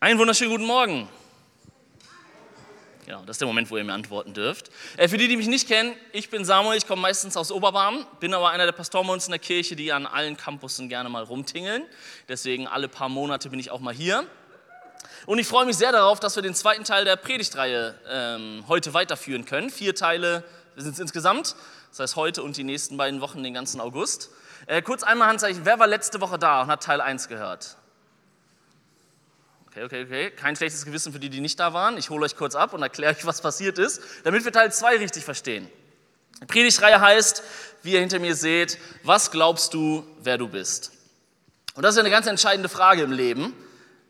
[0.00, 1.08] Einen wunderschönen guten Morgen.
[3.04, 4.70] Genau, das ist der Moment, wo ihr mir antworten dürft.
[4.96, 8.06] Äh, für die, die mich nicht kennen, ich bin Samuel, ich komme meistens aus Oberbarm,
[8.20, 11.08] bin aber einer der Pastoren bei uns in der Kirche, die an allen Campussen gerne
[11.08, 11.82] mal rumtingeln.
[12.28, 14.24] Deswegen alle paar Monate bin ich auch mal hier.
[15.26, 18.94] Und ich freue mich sehr darauf, dass wir den zweiten Teil der Predigtreihe ähm, heute
[18.94, 19.68] weiterführen können.
[19.68, 20.44] Vier Teile
[20.76, 21.56] sind es insgesamt,
[21.90, 24.30] das heißt heute und die nächsten beiden Wochen, den ganzen August.
[24.68, 27.78] Äh, kurz einmal Handzeichen, wer war letzte Woche da und hat Teil 1 gehört?
[29.70, 30.30] Okay, okay, okay.
[30.30, 31.98] Kein schlechtes Gewissen für die, die nicht da waren.
[31.98, 34.96] Ich hole euch kurz ab und erkläre euch, was passiert ist, damit wir Teil 2
[34.96, 35.68] richtig verstehen.
[36.40, 37.42] Die Predigtreihe heißt,
[37.82, 40.92] wie ihr hinter mir seht, was glaubst du, wer du bist?
[41.74, 43.52] Und das ist eine ganz entscheidende Frage im Leben,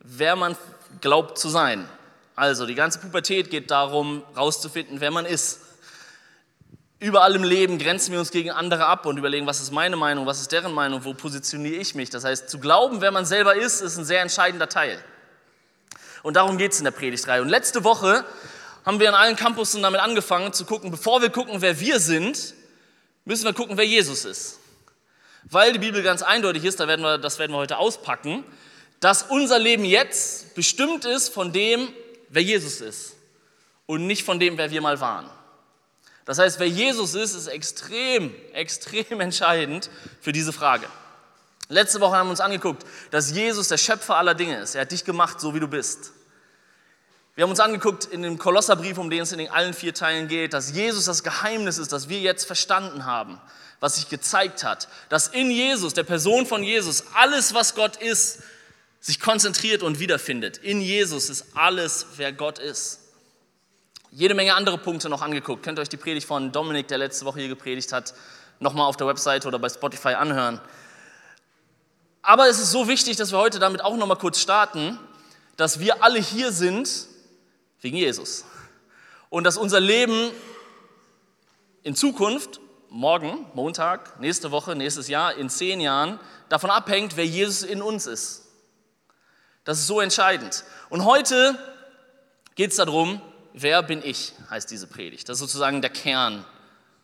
[0.00, 0.56] wer man
[1.00, 1.88] glaubt zu sein.
[2.36, 5.58] Also die ganze Pubertät geht darum, rauszufinden, wer man ist.
[7.00, 10.24] Überall im Leben grenzen wir uns gegen andere ab und überlegen, was ist meine Meinung,
[10.26, 12.10] was ist deren Meinung, wo positioniere ich mich.
[12.10, 15.02] Das heißt, zu glauben, wer man selber ist, ist ein sehr entscheidender Teil.
[16.22, 17.42] Und darum geht es in der Predigtreihe.
[17.42, 18.24] Und letzte Woche
[18.84, 22.54] haben wir an allen Campussen damit angefangen zu gucken, bevor wir gucken, wer wir sind,
[23.24, 24.58] müssen wir gucken, wer Jesus ist.
[25.44, 28.44] Weil die Bibel ganz eindeutig ist, da werden wir, das werden wir heute auspacken,
[29.00, 31.88] dass unser Leben jetzt bestimmt ist von dem,
[32.28, 33.16] wer Jesus ist
[33.86, 35.30] und nicht von dem, wer wir mal waren.
[36.24, 39.88] Das heißt, wer Jesus ist, ist extrem, extrem entscheidend
[40.20, 40.86] für diese Frage.
[41.68, 44.74] Letzte Woche haben wir uns angeguckt, dass Jesus der Schöpfer aller Dinge ist.
[44.74, 46.12] Er hat dich gemacht, so wie du bist.
[47.34, 50.26] Wir haben uns angeguckt in dem Kolosserbrief, um den es in den allen vier Teilen
[50.26, 53.40] geht, dass Jesus das Geheimnis ist, das wir jetzt verstanden haben,
[53.80, 58.40] was sich gezeigt hat, dass in Jesus, der Person von Jesus, alles, was Gott ist,
[59.00, 60.56] sich konzentriert und wiederfindet.
[60.56, 63.00] In Jesus ist alles, wer Gott ist.
[64.10, 65.62] Jede Menge andere Punkte noch angeguckt.
[65.62, 68.14] Könnt ihr euch die Predigt von Dominik, der letzte Woche hier gepredigt hat,
[68.58, 70.60] nochmal auf der Website oder bei Spotify anhören.
[72.28, 74.98] Aber es ist so wichtig, dass wir heute damit auch nochmal kurz starten,
[75.56, 77.06] dass wir alle hier sind
[77.80, 78.44] wegen Jesus.
[79.30, 80.30] Und dass unser Leben
[81.84, 86.20] in Zukunft, morgen, Montag, nächste Woche, nächstes Jahr, in zehn Jahren,
[86.50, 88.44] davon abhängt, wer Jesus in uns ist.
[89.64, 90.64] Das ist so entscheidend.
[90.90, 91.58] Und heute
[92.56, 93.22] geht es darum,
[93.54, 95.30] wer bin ich, heißt diese Predigt.
[95.30, 96.44] Das ist sozusagen der Kern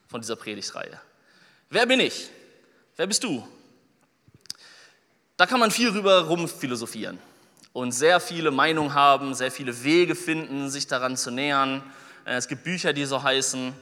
[0.07, 1.01] von dieser Predigtreihe.
[1.71, 2.29] Wer bin ich?
[2.97, 3.49] Wer bist du?
[5.37, 7.19] Da kann man viel rüber rumphilosophieren
[7.73, 11.83] und sehr viele Meinungen haben, sehr viele Wege finden, sich daran zu nähern.
[12.25, 13.73] Äh, es gibt Bücher, die so heißen.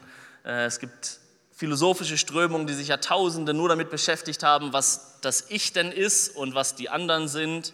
[0.45, 1.19] Äh, es gibt
[1.55, 6.55] philosophische Strömungen, die sich Jahrtausende nur damit beschäftigt haben, was das Ich denn ist und
[6.55, 7.73] was die anderen sind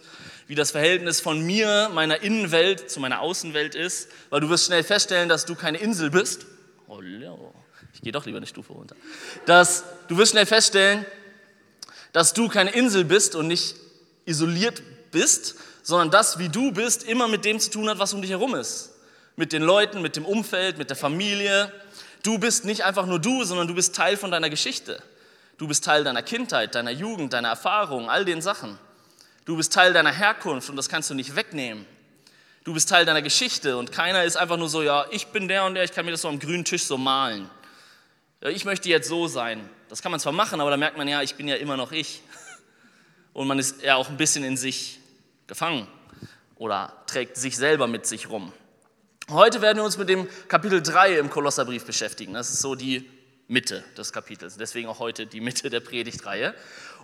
[0.49, 4.83] wie das Verhältnis von mir, meiner Innenwelt zu meiner Außenwelt ist, weil du wirst schnell
[4.83, 6.47] feststellen, dass du keine Insel bist.
[6.87, 6.99] Oh,
[7.93, 8.95] ich gehe doch lieber eine Stufe runter.
[9.45, 11.05] Dass, du wirst schnell feststellen,
[12.11, 13.75] dass du keine Insel bist und nicht
[14.25, 14.81] isoliert
[15.11, 18.31] bist, sondern das, wie du bist, immer mit dem zu tun hat, was um dich
[18.31, 18.91] herum ist.
[19.35, 21.71] Mit den Leuten, mit dem Umfeld, mit der Familie.
[22.23, 25.01] Du bist nicht einfach nur du, sondern du bist Teil von deiner Geschichte.
[25.57, 28.77] Du bist Teil deiner Kindheit, deiner Jugend, deiner Erfahrungen, all den Sachen.
[29.45, 31.85] Du bist Teil deiner Herkunft und das kannst du nicht wegnehmen.
[32.63, 35.65] Du bist Teil deiner Geschichte und keiner ist einfach nur so, ja, ich bin der
[35.65, 37.49] und der, ich kann mir das so am grünen Tisch so malen.
[38.41, 39.69] Ja, ich möchte jetzt so sein.
[39.89, 41.91] Das kann man zwar machen, aber da merkt man ja, ich bin ja immer noch
[41.91, 42.21] ich.
[43.33, 44.99] Und man ist ja auch ein bisschen in sich
[45.47, 45.87] gefangen
[46.55, 48.53] oder trägt sich selber mit sich rum.
[49.29, 52.33] Heute werden wir uns mit dem Kapitel 3 im Kolosserbrief beschäftigen.
[52.33, 53.09] Das ist so die
[53.47, 54.57] Mitte des Kapitels.
[54.57, 56.53] Deswegen auch heute die Mitte der Predigtreihe.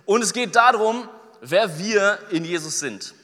[0.04, 1.08] Und es geht darum,
[1.40, 3.14] wer wir in Jesus sind.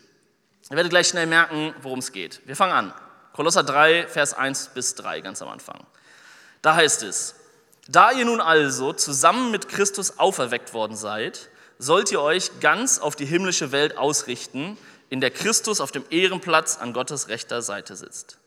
[0.71, 2.41] Ihr werdet gleich schnell merken, worum es geht.
[2.47, 2.95] Wir fangen an.
[3.33, 5.87] Kolosser 3, Vers 1 bis 3, ganz am Anfang.
[6.63, 7.37] Da heißt es,
[7.89, 11.49] da ihr nun also zusammen mit Christus auferweckt worden seid,
[11.79, 14.79] sollt ihr euch ganz auf die himmlische Welt ausrichten,
[15.11, 18.39] in der Christus auf dem Ehrenplatz an Gottes rechter Seite sitzt.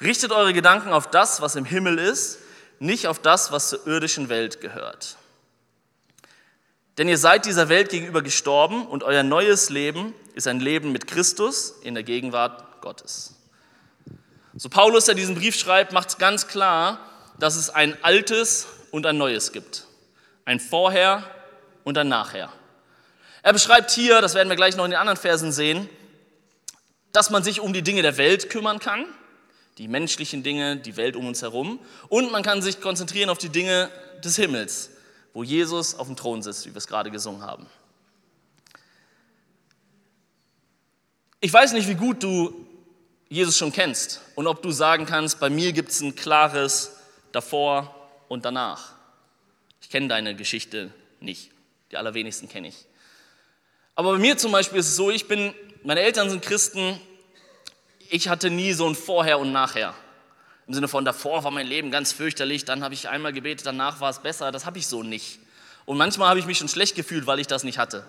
[0.00, 2.38] Richtet eure Gedanken auf das, was im Himmel ist,
[2.80, 5.16] nicht auf das, was zur irdischen Welt gehört.
[6.98, 11.06] Denn ihr seid dieser Welt gegenüber gestorben und euer neues Leben ist ein Leben mit
[11.06, 13.36] Christus in der Gegenwart Gottes.
[14.54, 17.00] So Paulus, der diesen Brief schreibt, macht es ganz klar,
[17.38, 19.86] dass es ein altes und ein neues gibt.
[20.44, 21.24] Ein Vorher
[21.84, 22.52] und ein Nachher.
[23.42, 25.88] Er beschreibt hier, das werden wir gleich noch in den anderen Versen sehen,
[27.10, 29.04] dass man sich um die Dinge der Welt kümmern kann,
[29.78, 33.48] die menschlichen Dinge, die Welt um uns herum, und man kann sich konzentrieren auf die
[33.48, 33.90] Dinge
[34.22, 34.90] des Himmels,
[35.34, 37.66] wo Jesus auf dem Thron sitzt, wie wir es gerade gesungen haben.
[41.40, 42.66] Ich weiß nicht, wie gut du
[43.28, 46.92] Jesus schon kennst und ob du sagen kannst, bei mir gibt es ein klares
[47.32, 47.94] davor
[48.28, 48.92] und danach.
[49.80, 51.50] Ich kenne deine Geschichte nicht,
[51.90, 52.86] die allerwenigsten kenne ich.
[53.94, 56.98] Aber bei mir zum Beispiel ist es so, ich bin, meine Eltern sind Christen,
[58.08, 59.94] ich hatte nie so ein Vorher und Nachher.
[60.66, 64.00] Im Sinne von davor war mein Leben ganz fürchterlich, dann habe ich einmal gebetet, danach
[64.00, 64.52] war es besser.
[64.52, 65.40] Das habe ich so nicht.
[65.84, 68.06] Und manchmal habe ich mich schon schlecht gefühlt, weil ich das nicht hatte.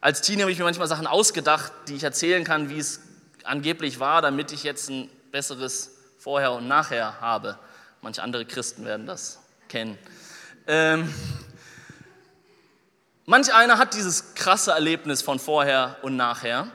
[0.00, 3.00] Als Teenie habe ich mir manchmal Sachen ausgedacht, die ich erzählen kann, wie es
[3.44, 7.58] angeblich war, damit ich jetzt ein besseres Vorher und Nachher habe.
[8.04, 9.38] Manche andere Christen werden das
[9.68, 9.96] kennen.
[10.66, 11.12] Ähm,
[13.26, 16.66] manch einer hat dieses krasse Erlebnis von vorher und nachher.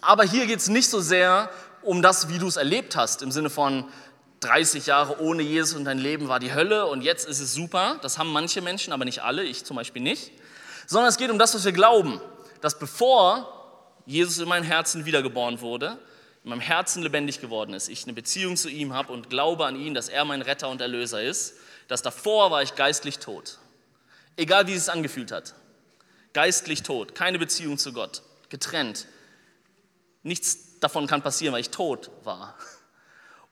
[0.00, 1.50] Aber hier geht es nicht so sehr
[1.82, 3.84] um das, wie du es erlebt hast, im Sinne von
[4.40, 7.98] 30 Jahre ohne Jesus und dein Leben war die Hölle und jetzt ist es super.
[8.02, 10.30] Das haben manche Menschen, aber nicht alle, ich zum Beispiel nicht.
[10.86, 12.20] Sondern es geht um das, was wir glauben,
[12.60, 13.50] dass bevor
[14.06, 15.98] Jesus in meinem Herzen wiedergeboren wurde,
[16.44, 19.76] in meinem Herzen lebendig geworden ist, ich eine Beziehung zu ihm habe und glaube an
[19.76, 21.54] ihn, dass er mein Retter und Erlöser ist,
[21.88, 23.58] dass davor war ich geistlich tot.
[24.36, 25.54] Egal wie es angefühlt hat.
[26.34, 29.06] Geistlich tot, keine Beziehung zu Gott, getrennt.
[30.22, 32.58] Nichts davon kann passieren, weil ich tot war.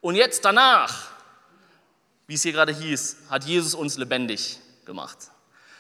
[0.02, 1.12] Und jetzt danach,
[2.26, 5.16] wie es hier gerade hieß, hat Jesus uns lebendig gemacht.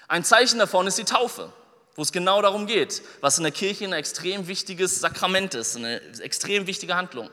[0.08, 1.52] Ein Zeichen davon ist die Taufe,
[1.94, 6.00] wo es genau darum geht, was in der Kirche ein extrem wichtiges Sakrament ist, eine
[6.20, 7.30] extrem wichtige Handlung.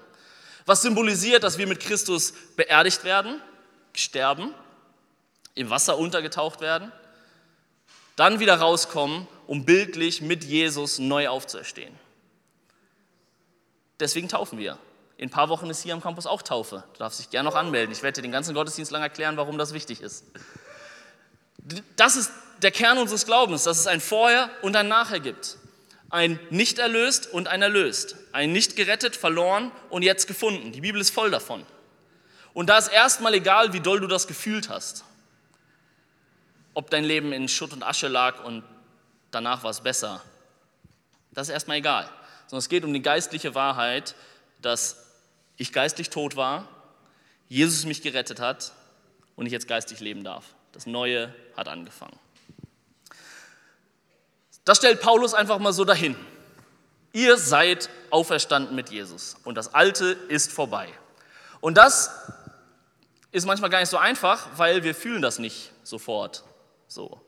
[0.65, 3.41] Was symbolisiert, dass wir mit Christus beerdigt werden,
[3.93, 4.53] sterben,
[5.55, 6.91] im Wasser untergetaucht werden,
[8.15, 11.97] dann wieder rauskommen, um bildlich mit Jesus neu aufzuerstehen.
[13.99, 14.77] Deswegen taufen wir.
[15.17, 16.83] In ein paar Wochen ist hier am Campus auch Taufe.
[16.93, 17.91] Du darfst dich gerne noch anmelden.
[17.91, 20.25] Ich werde dir den ganzen Gottesdienst lang erklären, warum das wichtig ist.
[21.97, 25.57] Das ist der Kern unseres Glaubens, dass es ein Vorher und ein Nachher gibt.
[26.09, 28.15] Ein nicht erlöst und ein erlöst.
[28.31, 30.71] Ein nicht gerettet, verloren und jetzt gefunden.
[30.71, 31.65] Die Bibel ist voll davon.
[32.53, 35.03] Und da ist erstmal egal, wie doll du das gefühlt hast.
[36.73, 38.63] Ob dein Leben in Schutt und Asche lag und
[39.31, 40.21] danach war es besser.
[41.31, 42.09] Das ist erstmal egal.
[42.47, 44.15] Sondern es geht um die geistliche Wahrheit,
[44.61, 45.05] dass
[45.57, 46.67] ich geistlich tot war,
[47.47, 48.71] Jesus mich gerettet hat
[49.35, 50.45] und ich jetzt geistig leben darf.
[50.71, 52.17] Das Neue hat angefangen.
[54.69, 56.15] Das stellt Paulus einfach mal so dahin.
[57.11, 60.89] Ihr seid auferstanden mit Jesus und das Alte ist vorbei.
[61.59, 62.11] Und das
[63.31, 66.43] ist manchmal gar nicht so einfach, weil wir fühlen das nicht sofort
[66.87, 67.19] so.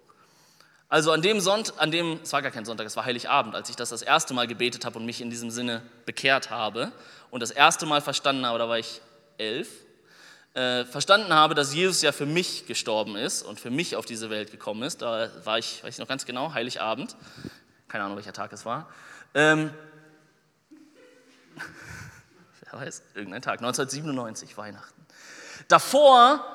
[0.88, 3.72] Also an dem Sonntag, an dem, es war gar kein Sonntag, es war Heiligabend, als
[3.72, 6.92] ich das das erste Mal gebetet habe und mich in diesem Sinne bekehrt habe
[7.32, 9.02] und das erste Mal verstanden habe, da war ich
[9.40, 9.68] elf,
[10.53, 14.30] äh, verstanden habe, dass Jesus ja für mich gestorben ist und für mich auf diese
[14.30, 15.01] Welt gekommen ist.
[15.01, 17.15] Da war ich, weiß ich noch ganz genau, Heiligabend,
[17.88, 18.89] keine Ahnung, welcher Tag es war.
[19.33, 19.71] Ähm,
[22.69, 25.06] wer weiß, irgendein Tag, 1997, Weihnachten.
[25.69, 26.45] Davor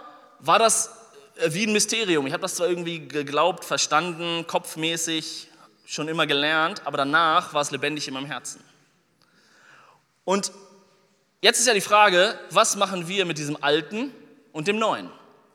[0.40, 0.90] war das
[1.36, 2.26] äh, wie ein Mysterium.
[2.26, 5.48] Ich habe das zwar irgendwie geglaubt, verstanden, kopfmäßig,
[5.86, 8.62] schon immer gelernt, aber danach war es lebendig in meinem Herzen.
[10.24, 10.52] Und
[11.40, 14.12] jetzt ist ja die Frage, was machen wir mit diesem Alten
[14.52, 15.10] und dem Neuen?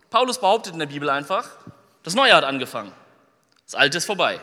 [0.09, 1.49] Paulus behauptet in der Bibel einfach,
[2.03, 2.91] das Neue hat angefangen,
[3.65, 4.39] das Alte ist vorbei.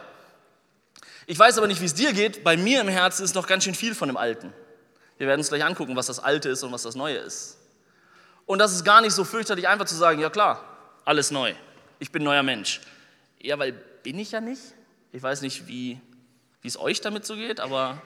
[1.26, 3.64] Ich weiß aber nicht, wie es dir geht, bei mir im Herzen ist noch ganz
[3.64, 4.52] schön viel von dem Alten.
[5.18, 7.58] Wir werden uns gleich angucken, was das Alte ist und was das Neue ist.
[8.46, 10.64] Und das ist gar nicht so fürchterlich einfach zu sagen, ja klar,
[11.04, 11.54] alles neu.
[11.98, 12.80] Ich bin neuer Mensch.
[13.40, 14.62] Ja, weil bin ich ja nicht.
[15.12, 16.00] Ich weiß nicht, wie,
[16.62, 18.00] wie es euch damit so geht, aber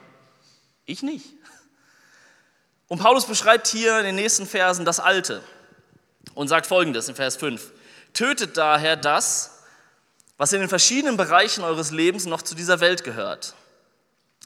[0.85, 1.25] ich nicht.
[2.87, 5.41] Und Paulus beschreibt hier in den nächsten Versen das Alte
[6.35, 7.71] und sagt folgendes in Vers 5.
[8.13, 9.63] Tötet daher das,
[10.37, 13.55] was in den verschiedenen Bereichen eures Lebens noch zu dieser Welt gehört.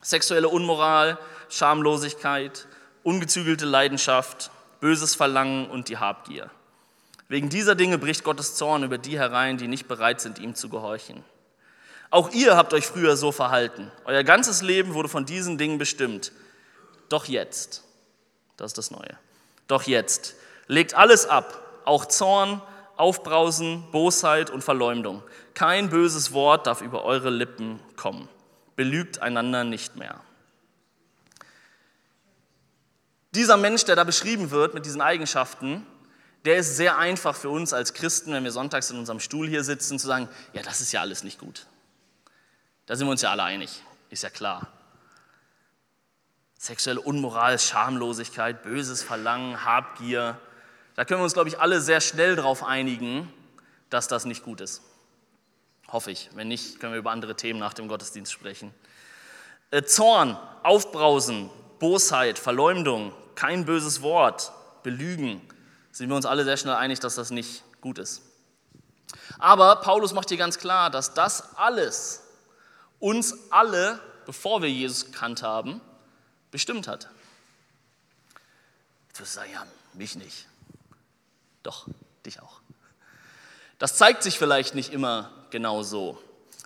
[0.02, 1.18] Sexuelle Unmoral,
[1.50, 2.68] Schamlosigkeit,
[3.04, 6.52] ungezügelte Leidenschaft, böses Verlangen und die Habgier.
[7.30, 10.70] Wegen dieser Dinge bricht Gottes Zorn über die herein, die nicht bereit sind, ihm zu
[10.70, 11.24] gehorchen.
[12.10, 13.92] Auch ihr habt euch früher so verhalten.
[14.06, 16.32] Euer ganzes Leben wurde von diesen Dingen bestimmt.
[17.10, 17.84] Doch jetzt,
[18.58, 19.18] das ist das Neue,
[19.68, 20.36] doch jetzt,
[20.68, 22.62] legt alles ab, auch Zorn,
[22.98, 25.24] Aufbrausen, Bosheit und Verleumdung.
[25.54, 28.28] Kein böses Wort darf über eure Lippen kommen.
[28.76, 30.20] Belügt einander nicht mehr.
[33.36, 35.86] Dieser Mensch, der da beschrieben wird mit diesen Eigenschaften,
[36.46, 39.64] der ist sehr einfach für uns als Christen, wenn wir sonntags in unserem Stuhl hier
[39.64, 41.68] sitzen, zu sagen, ja, das ist ja alles nicht gut.
[42.86, 44.68] Da sind wir uns ja alle einig, ist ja klar.
[46.68, 50.38] Sexuelle Unmoral, Schamlosigkeit, böses Verlangen, Habgier,
[50.96, 53.32] da können wir uns, glaube ich, alle sehr schnell darauf einigen,
[53.90, 54.82] dass das nicht gut ist.
[55.88, 56.30] Hoffe ich.
[56.34, 58.74] Wenn nicht, können wir über andere Themen nach dem Gottesdienst sprechen.
[59.72, 64.52] Äh, Zorn, Aufbrausen, Bosheit, Verleumdung, kein böses Wort,
[64.84, 65.42] Belügen,
[65.94, 68.24] sind wir uns alle sehr schnell einig, dass das nicht gut ist.
[69.40, 72.24] Aber Paulus macht hier ganz klar, dass das alles
[73.00, 75.80] uns alle, bevor wir Jesus gekannt haben,
[76.52, 77.10] bestimmt hat.
[79.10, 80.48] Jetzt wirst du sagen, ja, mich nicht.
[81.64, 81.88] Doch,
[82.26, 82.62] dich auch.
[83.80, 86.22] Das zeigt sich vielleicht nicht immer genau so.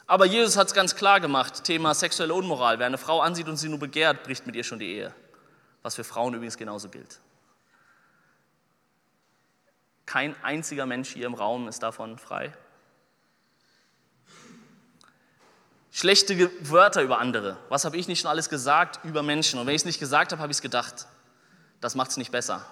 [0.07, 2.79] Aber Jesus hat es ganz klar gemacht, Thema sexuelle Unmoral.
[2.79, 5.13] Wer eine Frau ansieht und sie nur begehrt, bricht mit ihr schon die Ehe.
[5.83, 7.19] Was für Frauen übrigens genauso gilt.
[10.05, 12.51] Kein einziger Mensch hier im Raum ist davon frei.
[15.91, 17.57] Schlechte Wörter über andere.
[17.67, 19.59] Was habe ich nicht schon alles gesagt über Menschen?
[19.59, 21.05] Und wenn ich es nicht gesagt habe, habe ich es gedacht.
[21.81, 22.65] Das macht es nicht besser.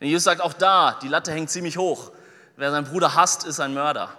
[0.00, 2.10] Denn Jesus sagt auch da, die Latte hängt ziemlich hoch.
[2.56, 4.16] Wer seinen Bruder hasst, ist ein Mörder.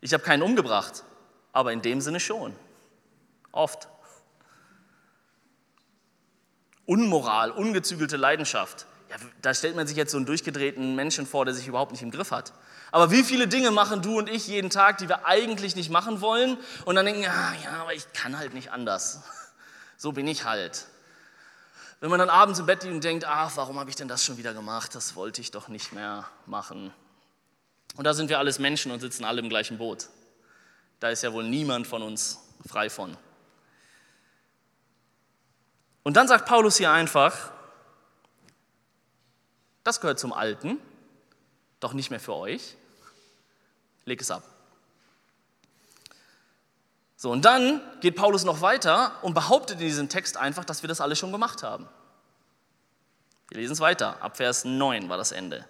[0.00, 1.02] Ich habe keinen umgebracht,
[1.52, 2.54] aber in dem Sinne schon.
[3.50, 3.88] Oft.
[6.86, 8.86] Unmoral, ungezügelte Leidenschaft.
[9.10, 12.02] Ja, da stellt man sich jetzt so einen durchgedrehten Menschen vor, der sich überhaupt nicht
[12.02, 12.52] im Griff hat.
[12.90, 16.20] Aber wie viele Dinge machen du und ich jeden Tag, die wir eigentlich nicht machen
[16.20, 19.20] wollen und dann denken, ja, ja, aber ich kann halt nicht anders.
[20.00, 20.86] So bin ich halt.
[21.98, 24.24] Wenn man dann abends im Bett liegt und denkt, ach, warum habe ich denn das
[24.24, 24.94] schon wieder gemacht?
[24.94, 26.94] Das wollte ich doch nicht mehr machen.
[27.96, 30.06] Und da sind wir alles Menschen und sitzen alle im gleichen Boot.
[31.00, 33.16] Da ist ja wohl niemand von uns frei von.
[36.04, 37.50] Und dann sagt Paulus hier einfach,
[39.82, 40.78] das gehört zum Alten,
[41.80, 42.76] doch nicht mehr für euch.
[44.04, 44.42] Leg es ab.
[47.16, 50.88] So, und dann geht Paulus noch weiter und behauptet in diesem Text einfach, dass wir
[50.88, 51.88] das alle schon gemacht haben.
[53.48, 54.22] Wir lesen es weiter.
[54.22, 55.66] Ab Vers 9 war das Ende.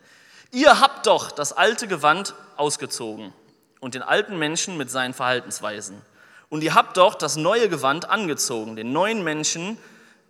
[0.51, 3.33] Ihr habt doch das alte Gewand ausgezogen
[3.81, 6.03] und den alten Menschen mit seinen Verhaltensweisen.
[6.51, 9.79] Und ihr habt doch das neue Gewand angezogen, den neuen Menschen,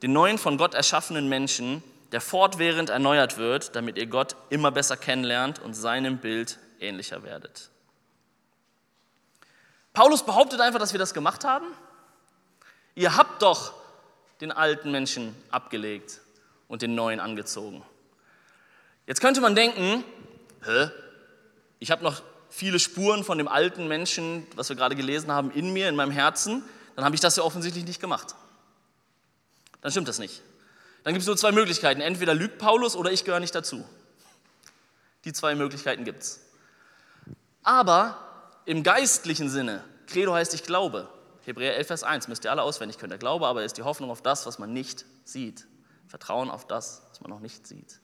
[0.02, 1.82] den neuen von Gott erschaffenen Menschen,
[2.12, 7.70] der fortwährend erneuert wird, damit ihr Gott immer besser kennenlernt und seinem Bild ähnlicher werdet.
[9.92, 11.66] Paulus behauptet einfach, dass wir das gemacht haben.
[12.94, 13.74] Ihr habt doch
[14.40, 16.20] den alten Menschen abgelegt
[16.68, 17.82] und den neuen angezogen.
[19.06, 20.04] Jetzt könnte man denken,
[20.64, 20.90] hä?
[21.80, 25.72] Ich habe noch viele Spuren von dem alten Menschen, was wir gerade gelesen haben, in
[25.72, 26.62] mir, in meinem Herzen.
[26.96, 28.34] Dann habe ich das ja offensichtlich nicht gemacht.
[29.80, 30.42] Dann stimmt das nicht.
[31.04, 32.00] Dann gibt es nur zwei Möglichkeiten.
[32.00, 33.84] Entweder lügt Paulus oder ich gehöre nicht dazu.
[35.24, 36.40] Die zwei Möglichkeiten gibt es.
[37.62, 38.18] Aber
[38.64, 41.08] im geistlichen Sinne, Credo heißt ich glaube.
[41.44, 43.08] Hebräer 11, Vers 1, müsst ihr alle auswendig können.
[43.10, 45.66] Der Glaube aber ist die Hoffnung auf das, was man nicht sieht.
[46.06, 48.00] Vertrauen auf das, was man noch nicht sieht.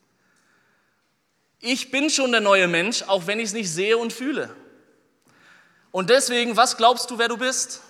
[1.61, 4.55] Ich bin schon der neue Mensch, auch wenn ich es nicht sehe und fühle.
[5.91, 7.81] Und deswegen, was glaubst du, wer du bist?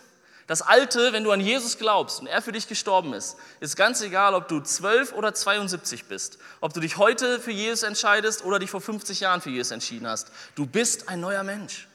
[0.47, 4.03] Das Alte, wenn du an Jesus glaubst und er für dich gestorben ist, ist ganz
[4.03, 8.59] egal, ob du 12 oder 72 bist, ob du dich heute für Jesus entscheidest oder
[8.59, 10.31] dich vor 50 Jahren für Jesus entschieden hast.
[10.55, 11.89] Du bist ein neuer Mensch.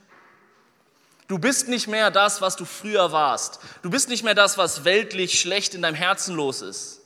[1.28, 3.60] Du bist nicht mehr das, was du früher warst.
[3.84, 7.02] Du bist nicht mehr das, was weltlich schlecht in deinem Herzen los ist.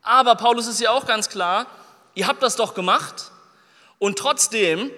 [0.00, 1.66] Aber Paulus ist ja auch ganz klar,
[2.14, 3.32] ihr habt das doch gemacht
[3.98, 4.92] und trotzdem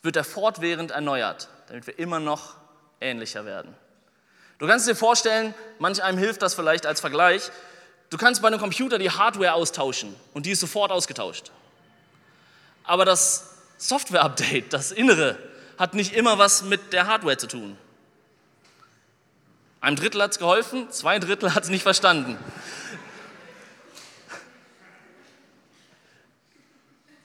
[0.00, 2.54] wird er fortwährend erneuert, damit wir immer noch
[3.02, 3.76] ähnlicher werden.
[4.60, 7.50] Du kannst dir vorstellen, manch einem hilft das vielleicht als Vergleich,
[8.10, 11.50] du kannst bei einem Computer die Hardware austauschen und die ist sofort ausgetauscht.
[12.84, 15.38] Aber das Software-Update, das Innere,
[15.78, 17.78] hat nicht immer was mit der Hardware zu tun.
[19.80, 22.36] Ein Drittel hat es geholfen, zwei Drittel hat es nicht verstanden.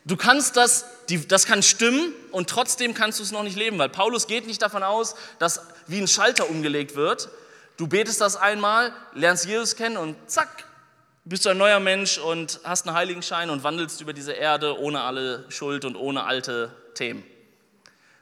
[0.06, 0.86] Du kannst das,
[1.28, 4.62] das kann stimmen und trotzdem kannst du es noch nicht leben, weil Paulus geht nicht
[4.62, 7.30] davon aus, dass wie ein Schalter umgelegt wird.
[7.78, 10.66] Du betest das einmal, lernst Jesus kennen und zack,
[11.24, 15.02] bist du ein neuer Mensch und hast einen Heiligenschein und wandelst über diese Erde ohne
[15.02, 17.24] alle Schuld und ohne alte Themen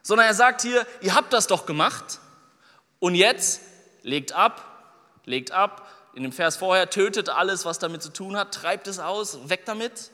[0.04, 2.20] sondern er sagt hier, ihr habt das doch gemacht
[3.00, 3.62] und jetzt
[4.04, 4.64] legt ab,
[5.26, 5.90] legt ab.
[6.14, 9.66] In dem Vers vorher, tötet alles, was damit zu tun hat, treibt es aus, weg
[9.66, 10.12] damit.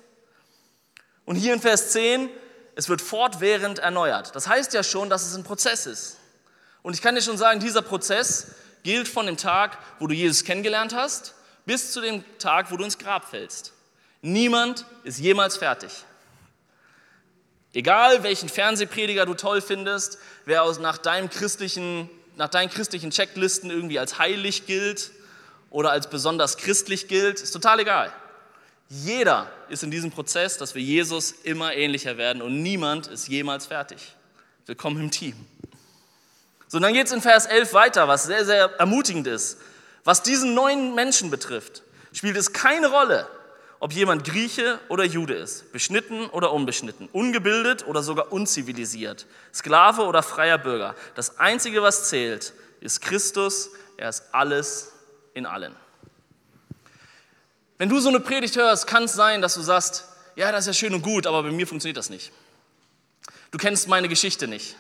[1.29, 2.27] Und hier in Vers 10,
[2.73, 4.35] es wird fortwährend erneuert.
[4.35, 6.17] Das heißt ja schon, dass es ein Prozess ist.
[6.81, 8.47] Und ich kann dir schon sagen, dieser Prozess
[8.81, 11.35] gilt von dem Tag, wo du Jesus kennengelernt hast,
[11.67, 13.73] bis zu dem Tag, wo du ins Grab fällst.
[14.23, 15.91] Niemand ist jemals fertig.
[17.75, 23.69] Egal, welchen Fernsehprediger du toll findest, wer aus, nach, deinem christlichen, nach deinen christlichen Checklisten
[23.69, 25.11] irgendwie als heilig gilt
[25.69, 28.11] oder als besonders christlich gilt, ist total egal.
[28.91, 33.67] Jeder ist in diesem Prozess, dass wir Jesus immer ähnlicher werden und niemand ist jemals
[33.67, 34.15] fertig.
[34.65, 35.35] Willkommen im Team.
[36.67, 39.59] So, und dann geht es in Vers 11 weiter, was sehr, sehr ermutigend ist.
[40.03, 43.27] Was diesen neuen Menschen betrifft, spielt es keine Rolle,
[43.79, 50.23] ob jemand Grieche oder Jude ist, beschnitten oder unbeschnitten, ungebildet oder sogar unzivilisiert, Sklave oder
[50.23, 50.95] freier Bürger.
[51.13, 53.69] Das Einzige, was zählt, ist Christus.
[53.97, 54.93] Er ist alles
[55.35, 55.75] in allen.
[57.79, 60.05] Wenn du so eine Predigt hörst, kann es sein, dass du sagst,
[60.35, 62.31] ja, das ist ja schön und gut, aber bei mir funktioniert das nicht.
[63.51, 64.75] Du kennst meine Geschichte nicht.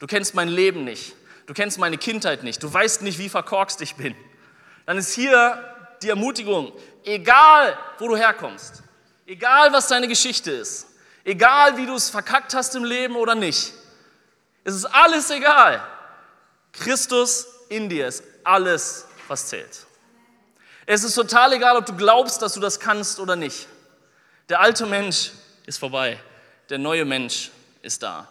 [0.00, 1.14] Du kennst mein Leben nicht.
[1.46, 2.60] Du kennst meine Kindheit nicht.
[2.60, 4.16] Du weißt nicht, wie verkorkst ich bin.
[4.86, 5.62] Dann ist hier
[6.02, 6.72] die Ermutigung,
[7.04, 8.82] egal wo du herkommst,
[9.24, 10.88] egal was deine Geschichte ist,
[11.24, 13.72] egal wie du es verkackt hast im Leben oder nicht,
[14.64, 15.80] es ist alles egal.
[16.72, 19.86] Christus in dir ist alles, was zählt.
[20.86, 23.68] Es ist total egal, ob du glaubst, dass du das kannst oder nicht.
[24.48, 25.32] Der alte Mensch
[25.66, 26.20] ist vorbei.
[26.68, 27.50] Der neue Mensch
[27.82, 28.28] ist da.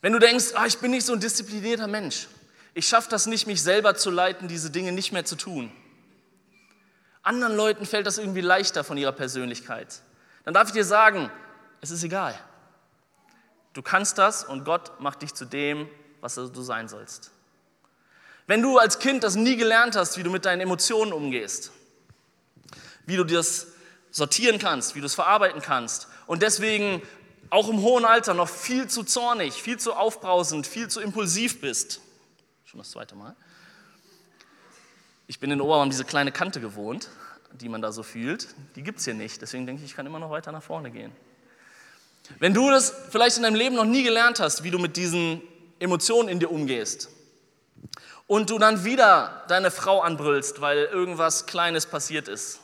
[0.00, 2.26] Wenn du denkst, ah, ich bin nicht so ein disziplinierter Mensch,
[2.74, 5.70] ich schaffe das nicht, mich selber zu leiten, diese Dinge nicht mehr zu tun.
[7.22, 10.00] Anderen Leuten fällt das irgendwie leichter von ihrer Persönlichkeit.
[10.44, 11.30] Dann darf ich dir sagen,
[11.80, 12.38] es ist egal.
[13.74, 15.88] Du kannst das und Gott macht dich zu dem,
[16.20, 17.30] was du sein sollst.
[18.46, 21.70] Wenn du als Kind das nie gelernt hast, wie du mit deinen Emotionen umgehst,
[23.06, 23.68] wie du das
[24.10, 27.02] sortieren kannst, wie du es verarbeiten kannst und deswegen
[27.50, 32.00] auch im hohen Alter noch viel zu zornig, viel zu aufbrausend, viel zu impulsiv bist.
[32.64, 33.36] Schon das zweite Mal.
[35.26, 37.10] Ich bin in Oberraum diese kleine Kante gewohnt,
[37.52, 38.48] die man da so fühlt.
[38.74, 39.40] Die gibt es hier nicht.
[39.40, 41.12] Deswegen denke ich, ich kann immer noch weiter nach vorne gehen.
[42.38, 45.42] Wenn du das vielleicht in deinem Leben noch nie gelernt hast, wie du mit diesen
[45.78, 47.10] Emotionen in dir umgehst
[48.32, 52.60] und du dann wieder deine Frau anbrüllst, weil irgendwas Kleines passiert ist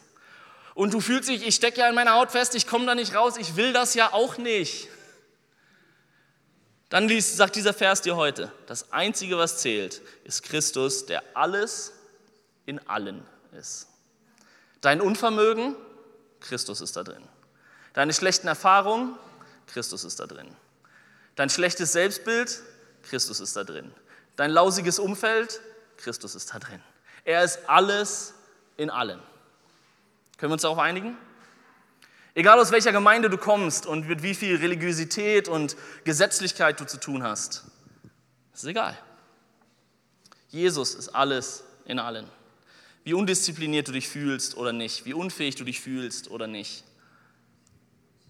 [0.72, 3.14] und du fühlst dich, ich stecke ja in meiner Haut fest, ich komme da nicht
[3.14, 4.88] raus, ich will das ja auch nicht.
[6.88, 11.92] Dann liest, sagt dieser Vers dir heute, das Einzige, was zählt, ist Christus, der alles
[12.64, 13.22] in allen
[13.52, 13.88] ist.
[14.80, 15.76] Dein Unvermögen,
[16.40, 17.28] Christus ist da drin.
[17.92, 19.18] Deine schlechten Erfahrungen,
[19.66, 20.48] Christus ist da drin.
[21.36, 22.62] Dein schlechtes Selbstbild,
[23.02, 23.92] Christus ist da drin.
[24.38, 25.60] Dein lausiges Umfeld,
[25.96, 26.80] Christus ist da drin.
[27.24, 28.34] Er ist alles
[28.76, 29.18] in allen.
[30.36, 31.16] Können wir uns darauf einigen?
[32.36, 37.00] Egal aus welcher Gemeinde du kommst und mit wie viel Religiosität und Gesetzlichkeit du zu
[37.00, 37.64] tun hast,
[38.54, 38.96] ist egal.
[40.50, 42.28] Jesus ist alles in allen.
[43.02, 46.84] Wie undiszipliniert du dich fühlst oder nicht, wie unfähig du dich fühlst oder nicht,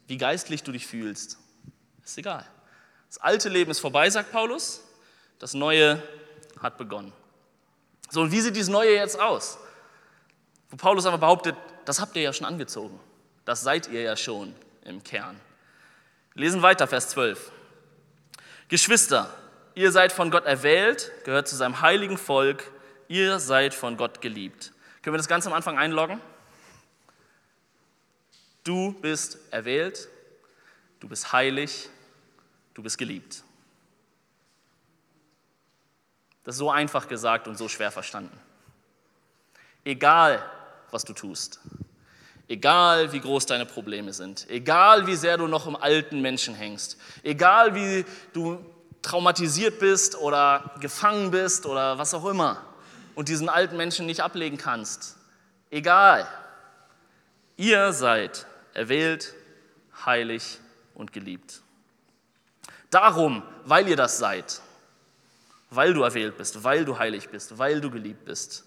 [0.07, 1.37] wie geistlich du dich fühlst,
[2.03, 2.47] ist egal.
[3.09, 4.81] Das alte Leben ist vorbei, sagt Paulus,
[5.38, 6.03] das neue
[6.61, 7.12] hat begonnen.
[8.11, 9.59] So, und wie sieht dieses neue jetzt aus?
[10.70, 12.98] Wo Paulus aber behauptet, das habt ihr ja schon angezogen.
[13.44, 15.40] Das seid ihr ja schon im Kern.
[16.35, 17.51] Lesen weiter, Vers 12.
[18.68, 19.35] Geschwister,
[19.74, 22.70] ihr seid von Gott erwählt, gehört zu seinem heiligen Volk,
[23.09, 24.72] ihr seid von Gott geliebt.
[25.03, 26.20] Können wir das ganz am Anfang einloggen?
[28.64, 30.09] Du bist erwählt,
[31.01, 31.88] du bist heilig,
[32.74, 33.42] du bist geliebt.
[36.48, 38.34] Das ist so einfach gesagt und so schwer verstanden.
[39.84, 40.42] Egal,
[40.90, 41.61] was du tust.
[42.48, 46.96] Egal wie groß deine Probleme sind, egal wie sehr du noch im alten Menschen hängst,
[47.22, 48.64] egal wie du
[49.02, 52.64] traumatisiert bist oder gefangen bist oder was auch immer
[53.14, 55.18] und diesen alten Menschen nicht ablegen kannst,
[55.70, 56.26] egal,
[57.58, 59.34] ihr seid erwählt,
[60.06, 60.61] heilig
[60.94, 61.61] und geliebt.
[62.88, 64.62] Darum, weil ihr das seid,
[65.70, 68.64] weil du erwählt bist, weil du heilig bist, weil du geliebt bist,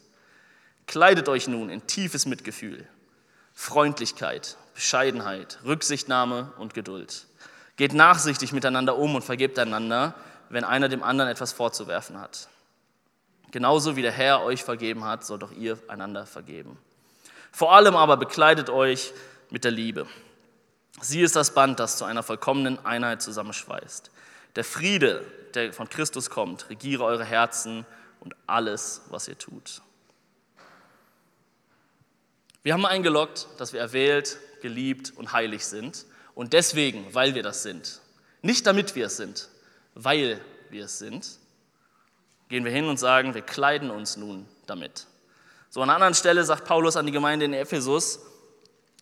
[0.92, 2.86] Kleidet euch nun in tiefes Mitgefühl,
[3.54, 7.28] Freundlichkeit, Bescheidenheit, Rücksichtnahme und Geduld.
[7.78, 10.16] Geht nachsichtig miteinander um und vergebt einander,
[10.50, 12.50] wenn einer dem anderen etwas vorzuwerfen hat.
[13.52, 16.78] Genauso wie der Herr euch vergeben hat, sollt auch ihr einander vergeben.
[17.54, 19.14] Vor allem aber bekleidet euch
[19.50, 20.08] mit der Liebe.
[21.02, 24.12] Sie ist das Band, das zu einer vollkommenen Einheit zusammenschweißt.
[24.56, 27.86] Der Friede, der von Christus kommt, regiere eure Herzen
[28.20, 29.82] und alles, was ihr tut.
[32.64, 36.06] Wir haben eingeloggt, dass wir erwählt, geliebt und heilig sind.
[36.36, 38.00] Und deswegen, weil wir das sind,
[38.42, 39.50] nicht damit wir es sind,
[39.96, 41.28] weil wir es sind,
[42.50, 45.08] gehen wir hin und sagen, wir kleiden uns nun damit.
[45.70, 48.20] So an einer anderen Stelle sagt Paulus an die Gemeinde in Ephesus,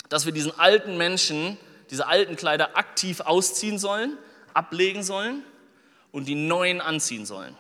[0.08, 1.58] dass wir diesen alten Menschen,
[1.90, 4.18] diese alten Kleider aktiv ausziehen sollen,
[4.54, 5.44] ablegen sollen
[6.12, 7.56] und die neuen anziehen sollen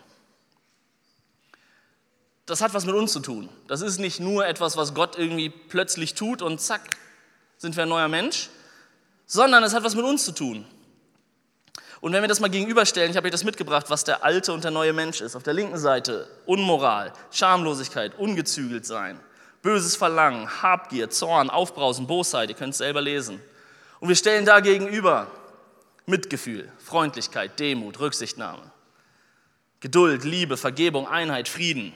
[2.49, 3.49] das hat was mit uns zu tun.
[3.67, 6.81] Das ist nicht nur etwas, was Gott irgendwie plötzlich tut und zack,
[7.57, 8.49] sind wir ein neuer Mensch,
[9.25, 10.65] sondern es hat was mit uns zu tun.
[12.01, 14.63] Und wenn wir das mal gegenüberstellen, ich habe euch das mitgebracht, was der alte und
[14.63, 15.35] der neue Mensch ist.
[15.35, 19.19] Auf der linken Seite Unmoral, Schamlosigkeit, ungezügelt sein,
[19.61, 23.41] böses Verlangen, Habgier, Zorn, Aufbrausen, Bosheit, ihr könnt es selber lesen.
[23.99, 25.27] Und wir stellen da gegenüber
[26.09, 28.71] Mitgefühl, Freundlichkeit, Demut, Rücksichtnahme,
[29.79, 31.93] Geduld, Liebe, Vergebung, Einheit, Frieden.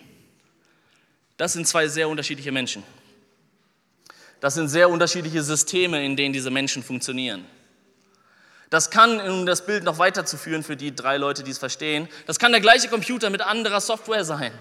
[1.38, 2.84] Das sind zwei sehr unterschiedliche Menschen.
[4.40, 7.46] Das sind sehr unterschiedliche Systeme, in denen diese Menschen funktionieren.
[8.70, 12.40] Das kann, um das Bild noch weiterzuführen für die drei Leute, die es verstehen, das
[12.40, 14.52] kann der gleiche Computer mit anderer Software sein.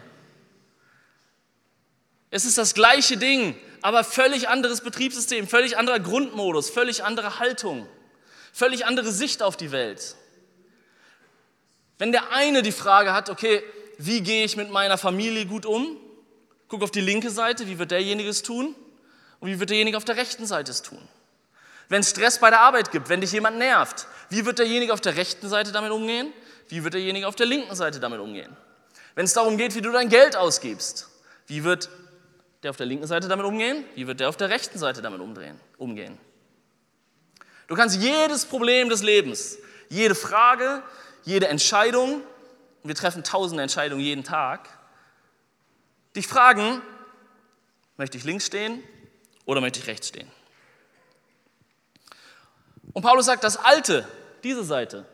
[2.31, 7.87] Es ist das gleiche Ding, aber völlig anderes Betriebssystem, völlig anderer Grundmodus, völlig andere Haltung,
[8.53, 10.17] völlig andere Sicht auf die Welt.
[11.99, 13.63] Wenn der eine die Frage hat, okay,
[13.99, 15.97] wie gehe ich mit meiner Familie gut um?
[16.69, 18.75] Guck auf die linke Seite, wie wird derjenige es tun?
[19.41, 21.01] Und wie wird derjenige auf der rechten Seite es tun?
[21.89, 25.01] Wenn es Stress bei der Arbeit gibt, wenn dich jemand nervt, wie wird derjenige auf
[25.01, 26.33] der rechten Seite damit umgehen?
[26.69, 28.57] Wie wird derjenige auf der linken Seite damit umgehen?
[29.15, 31.09] Wenn es darum geht, wie du dein Geld ausgibst,
[31.47, 31.91] wie wird
[32.63, 33.85] der auf der linken Seite damit umgehen?
[33.95, 36.19] Wie wird der auf der rechten Seite damit umdrehen, umgehen?
[37.69, 40.83] Du kannst jedes Problem des Lebens, jede Frage,
[41.25, 42.23] jede Entscheidung,
[42.83, 44.69] wir treffen tausende Entscheidungen jeden Tag,
[46.17, 46.83] dich fragen,
[47.97, 48.83] möchte ich links stehen
[49.45, 50.31] oder möchte ich rechts stehen?
[52.93, 54.07] Und Paulus sagt, das Alte,
[54.43, 55.07] diese Seite,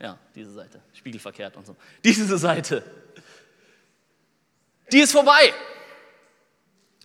[0.00, 2.82] ja, diese Seite, spiegelverkehrt und so, diese Seite,
[4.92, 5.52] die ist vorbei.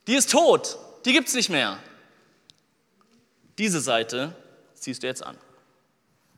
[0.08, 1.80] Die ist tot, die gibt es nicht mehr.
[3.58, 4.36] Diese Seite
[4.84, 5.38] ziehst du jetzt an.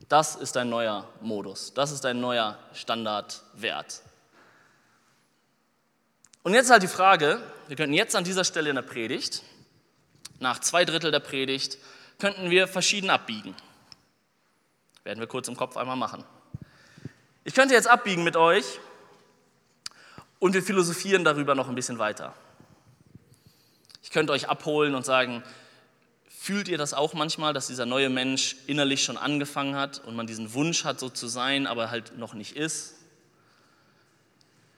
[0.10, 4.02] Das ist dein neuer Modus, das ist dein neuer Standardwert.
[6.44, 9.42] Und jetzt halt die Frage, wir könnten jetzt an dieser Stelle in der Predigt
[10.40, 11.78] nach zwei Drittel der Predigt
[12.20, 13.56] könnten wir verschieden abbiegen.
[15.04, 16.24] Werden wir kurz im Kopf einmal machen.
[17.44, 18.80] Ich könnte jetzt abbiegen mit euch
[20.40, 22.34] und wir philosophieren darüber noch ein bisschen weiter.
[24.02, 25.44] Ich könnte euch abholen und sagen,
[26.46, 30.28] fühlt ihr das auch manchmal, dass dieser neue Mensch innerlich schon angefangen hat und man
[30.28, 32.94] diesen Wunsch hat, so zu sein, aber halt noch nicht ist?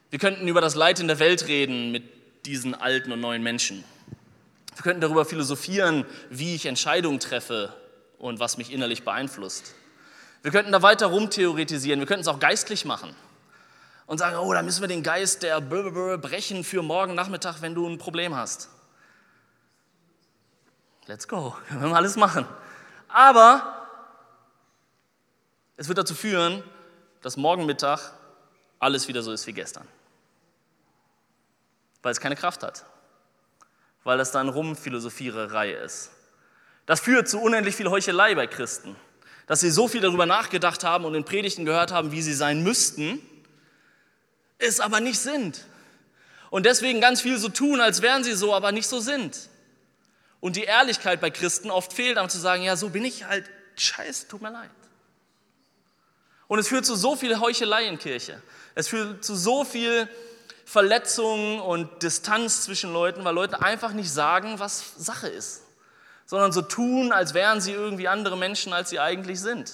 [0.10, 2.04] Wir könnten über das Leid in der Welt reden mit
[2.46, 3.84] diesen alten und neuen Menschen.
[4.76, 7.74] Wir könnten darüber philosophieren, wie ich Entscheidungen treffe
[8.18, 9.74] und was mich innerlich beeinflusst.
[10.44, 13.14] Wir könnten da weiter rumtheoretisieren, wir könnten es auch geistlich machen
[14.06, 17.86] und sagen, oh, da müssen wir den Geist der brechen für morgen Nachmittag, wenn du
[17.86, 18.70] ein Problem hast.
[21.08, 22.46] Let's go, können wir mal alles machen.
[23.08, 23.88] Aber
[25.78, 26.64] es wird dazu führen,
[27.22, 28.14] dass morgen Mittag
[28.80, 29.88] alles wieder so ist wie gestern,
[32.02, 32.86] weil es keine Kraft hat
[34.08, 36.12] weil das dann Rumphilosophiererei ist.
[36.86, 38.96] Das führt zu unendlich viel Heuchelei bei Christen,
[39.48, 42.64] dass sie so viel darüber nachgedacht haben und in Predigten gehört haben, wie sie sein
[42.64, 43.20] müssten,
[44.60, 45.66] es aber nicht sind.
[46.50, 49.50] Und deswegen ganz viel so tun, als wären sie so, aber nicht so sind.
[50.40, 53.50] Und die Ehrlichkeit bei Christen oft fehlt, um zu sagen, ja, so bin ich halt,
[53.76, 54.70] scheiße, tut mir leid.
[56.48, 58.42] Und es führt zu so viel Heuchelei in Kirche.
[58.76, 60.08] Es führt zu so viel
[60.66, 65.64] Verletzungen und Distanz zwischen Leuten, weil Leute einfach nicht sagen, was Sache ist,
[66.26, 69.72] sondern so tun, als wären sie irgendwie andere Menschen, als sie eigentlich sind.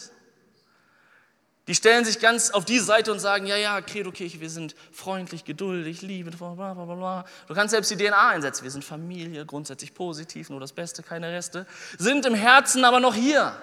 [1.68, 5.46] Die stellen sich ganz auf die Seite und sagen, ja, ja, Credo-Kirche, wir sind freundlich,
[5.46, 7.26] geduldig, liebevoll, bla, bla, bla.
[7.48, 8.64] Du kannst selbst die DNA einsetzen.
[8.64, 11.66] Wir sind Familie, grundsätzlich positiv, nur das Beste, keine Reste.
[11.98, 13.56] Sind im Herzen aber noch hier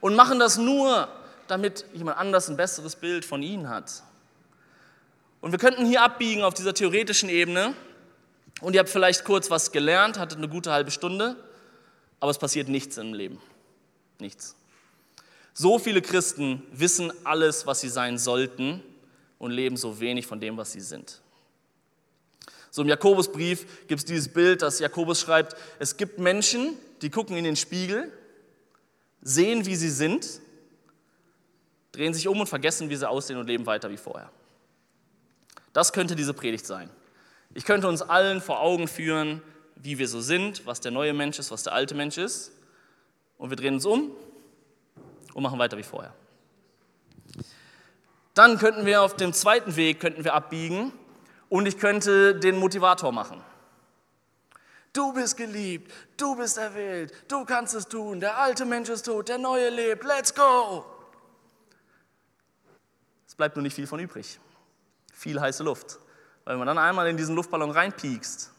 [0.00, 1.08] und machen das nur,
[1.46, 4.02] damit jemand anders ein besseres Bild von ihnen hat.
[5.40, 7.74] Und wir könnten hier abbiegen auf dieser theoretischen Ebene
[8.60, 11.36] und ihr habt vielleicht kurz was gelernt, hattet eine gute halbe Stunde,
[12.18, 13.40] aber es passiert nichts im Leben.
[14.18, 14.56] Nichts.
[15.54, 18.82] So viele Christen wissen alles, was sie sein sollten
[19.38, 21.20] und leben so wenig von dem, was sie sind.
[22.70, 27.36] So im Jakobusbrief gibt es dieses Bild, das Jakobus schreibt, es gibt Menschen, die gucken
[27.36, 28.10] in den Spiegel,
[29.20, 30.40] sehen, wie sie sind,
[31.92, 34.30] drehen sich um und vergessen, wie sie aussehen und leben weiter wie vorher.
[35.74, 36.88] Das könnte diese Predigt sein.
[37.52, 39.42] Ich könnte uns allen vor Augen führen,
[39.76, 42.52] wie wir so sind, was der neue Mensch ist, was der alte Mensch ist.
[43.36, 44.12] Und wir drehen uns um
[45.34, 46.14] und machen weiter wie vorher.
[48.34, 50.92] Dann könnten wir auf dem zweiten Weg könnten wir abbiegen
[51.48, 53.42] und ich könnte den Motivator machen.
[54.92, 59.28] Du bist geliebt, du bist erwählt, du kannst es tun, der alte Mensch ist tot,
[59.28, 60.84] der neue lebt, let's go.
[63.26, 64.38] Es bleibt nur nicht viel von übrig
[65.22, 65.98] viel heiße Luft.
[66.44, 68.50] Weil wenn man dann einmal in diesen Luftballon reinpiekst,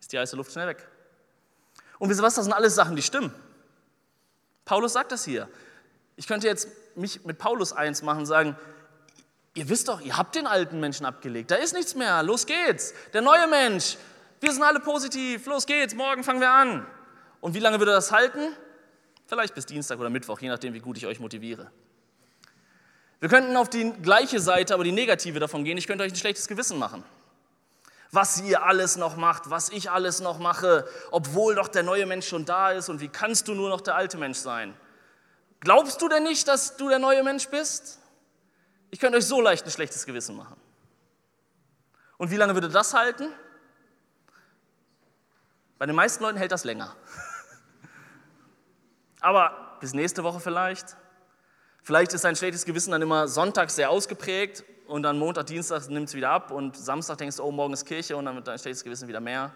[0.00, 0.88] ist die heiße Luft schnell weg.
[1.98, 3.34] Und wisst ihr was, das sind alles Sachen, die stimmen.
[4.66, 5.48] Paulus sagt das hier.
[6.16, 8.56] Ich könnte jetzt mich mit Paulus eins machen und sagen,
[9.54, 12.92] ihr wisst doch, ihr habt den alten Menschen abgelegt, da ist nichts mehr, los geht's.
[13.14, 13.96] Der neue Mensch,
[14.40, 16.86] wir sind alle positiv, los geht's, morgen fangen wir an.
[17.40, 18.40] Und wie lange würde das halten?
[19.26, 21.70] Vielleicht bis Dienstag oder Mittwoch, je nachdem, wie gut ich euch motiviere.
[23.20, 25.78] Wir könnten auf die gleiche Seite, aber die negative davon gehen.
[25.78, 27.02] Ich könnte euch ein schlechtes Gewissen machen.
[28.12, 32.28] Was ihr alles noch macht, was ich alles noch mache, obwohl doch der neue Mensch
[32.28, 34.74] schon da ist und wie kannst du nur noch der alte Mensch sein?
[35.60, 37.98] Glaubst du denn nicht, dass du der neue Mensch bist?
[38.90, 40.56] Ich könnte euch so leicht ein schlechtes Gewissen machen.
[42.18, 43.28] Und wie lange würde das halten?
[45.78, 46.94] Bei den meisten Leuten hält das länger.
[49.20, 50.96] Aber bis nächste Woche vielleicht.
[51.82, 56.08] Vielleicht ist dein schlechtes Gewissen dann immer sonntags sehr ausgeprägt und dann Montag, Dienstag nimmt
[56.08, 58.58] es wieder ab und Samstag denkst du, oh, morgen ist Kirche und dann wird dein
[58.58, 59.52] schlechtes Gewissen wieder mehr.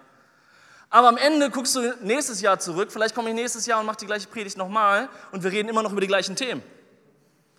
[0.89, 3.99] Aber am Ende guckst du nächstes Jahr zurück, vielleicht komme ich nächstes Jahr und mache
[3.99, 6.63] die gleiche Predigt nochmal und wir reden immer noch über die gleichen Themen.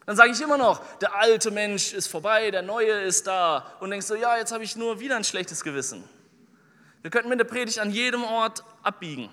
[0.06, 3.92] Dann sage ich immer noch, der alte Mensch ist vorbei, der neue ist da und
[3.92, 6.04] denkst du, ja, jetzt habe ich nur wieder ein schlechtes Gewissen.
[7.02, 9.30] Wir könnten mit der Predigt an jedem Ort abbiegen.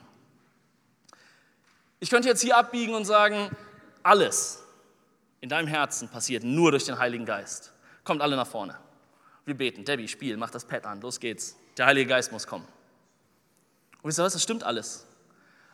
[2.00, 3.50] Ich könnte jetzt hier abbiegen und sagen,
[4.02, 4.62] alles
[5.40, 7.72] in deinem Herzen passiert nur durch den Heiligen Geist.
[8.08, 8.74] Kommt alle nach vorne.
[9.44, 9.84] Wir beten.
[9.84, 11.56] Debbie, spiel, mach das Pad an, los geht's.
[11.76, 12.66] Der Heilige Geist muss kommen.
[14.00, 15.04] Und wisst ihr was, das stimmt alles.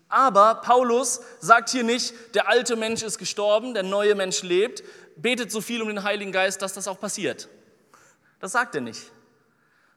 [0.08, 4.82] Aber Paulus sagt hier nicht, der alte Mensch ist gestorben, der neue Mensch lebt,
[5.14, 7.48] betet so viel um den Heiligen Geist, dass das auch passiert.
[8.40, 9.12] Das sagt er nicht.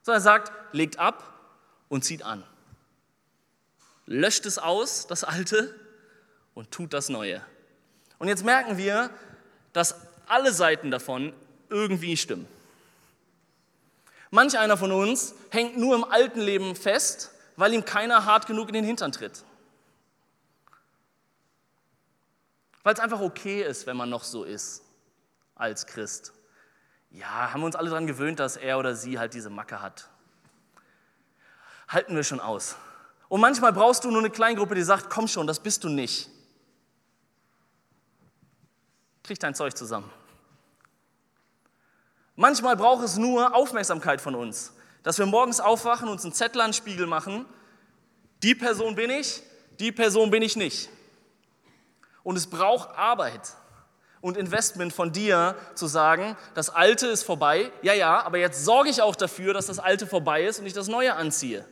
[0.03, 1.33] Sondern er sagt, legt ab
[1.89, 2.43] und zieht an.
[4.05, 5.73] Löscht es aus, das Alte,
[6.53, 7.41] und tut das Neue.
[8.19, 9.09] Und jetzt merken wir,
[9.73, 9.95] dass
[10.27, 11.33] alle Seiten davon
[11.69, 12.47] irgendwie stimmen.
[14.29, 18.67] Manch einer von uns hängt nur im alten Leben fest, weil ihm keiner hart genug
[18.67, 19.43] in den Hintern tritt.
[22.83, 24.83] Weil es einfach okay ist, wenn man noch so ist
[25.55, 26.33] als Christ.
[27.11, 30.09] Ja, haben wir uns alle daran gewöhnt, dass er oder sie halt diese Macke hat.
[31.87, 32.75] Halten wir schon aus.
[33.29, 36.29] Und manchmal brauchst du nur eine Kleingruppe, die sagt, komm schon, das bist du nicht.
[39.23, 40.09] Krieg dein Zeug zusammen.
[42.39, 44.71] Manchmal braucht es nur Aufmerksamkeit von uns,
[45.01, 47.47] dass wir morgens aufwachen, uns einen Zettel an den Spiegel machen.
[48.43, 49.41] Die Person bin ich,
[49.79, 50.87] die Person bin ich nicht.
[52.21, 53.41] Und es braucht Arbeit
[54.21, 58.91] und Investment von dir zu sagen, das Alte ist vorbei, ja, ja, aber jetzt sorge
[58.91, 61.65] ich auch dafür, dass das Alte vorbei ist und ich das Neue anziehe.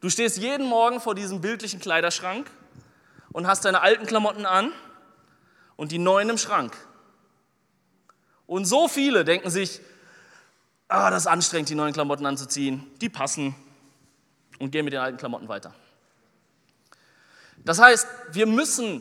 [0.00, 2.50] Du stehst jeden Morgen vor diesem bildlichen Kleiderschrank
[3.30, 4.72] und hast deine alten Klamotten an
[5.76, 6.76] und die neuen im Schrank.
[8.46, 9.80] Und so viele denken sich,
[10.88, 12.86] ah, das ist anstrengend, die neuen Klamotten anzuziehen.
[13.00, 13.54] Die passen
[14.58, 15.74] und gehen mit den alten Klamotten weiter.
[17.64, 19.00] Das heißt, wir müssen,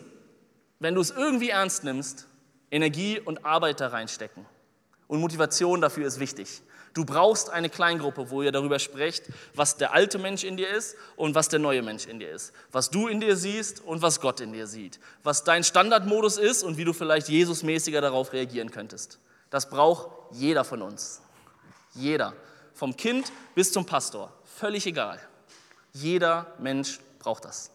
[0.79, 2.27] wenn du es irgendwie ernst nimmst,
[2.71, 4.45] Energie und Arbeit da reinstecken.
[5.07, 6.61] Und Motivation dafür ist wichtig.
[6.93, 9.23] Du brauchst eine Kleingruppe, wo ihr darüber sprecht,
[9.55, 12.53] was der alte Mensch in dir ist und was der neue Mensch in dir ist.
[12.71, 14.99] Was du in dir siehst und was Gott in dir sieht.
[15.23, 19.19] Was dein Standardmodus ist und wie du vielleicht Jesusmäßiger darauf reagieren könntest.
[19.53, 21.21] Das braucht jeder von uns.
[21.93, 22.33] Jeder.
[22.73, 24.33] Vom Kind bis zum Pastor.
[24.45, 25.19] Völlig egal.
[25.91, 27.69] Jeder Mensch braucht das.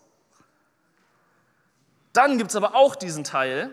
[2.13, 3.73] Dann gibt es aber auch diesen Teil,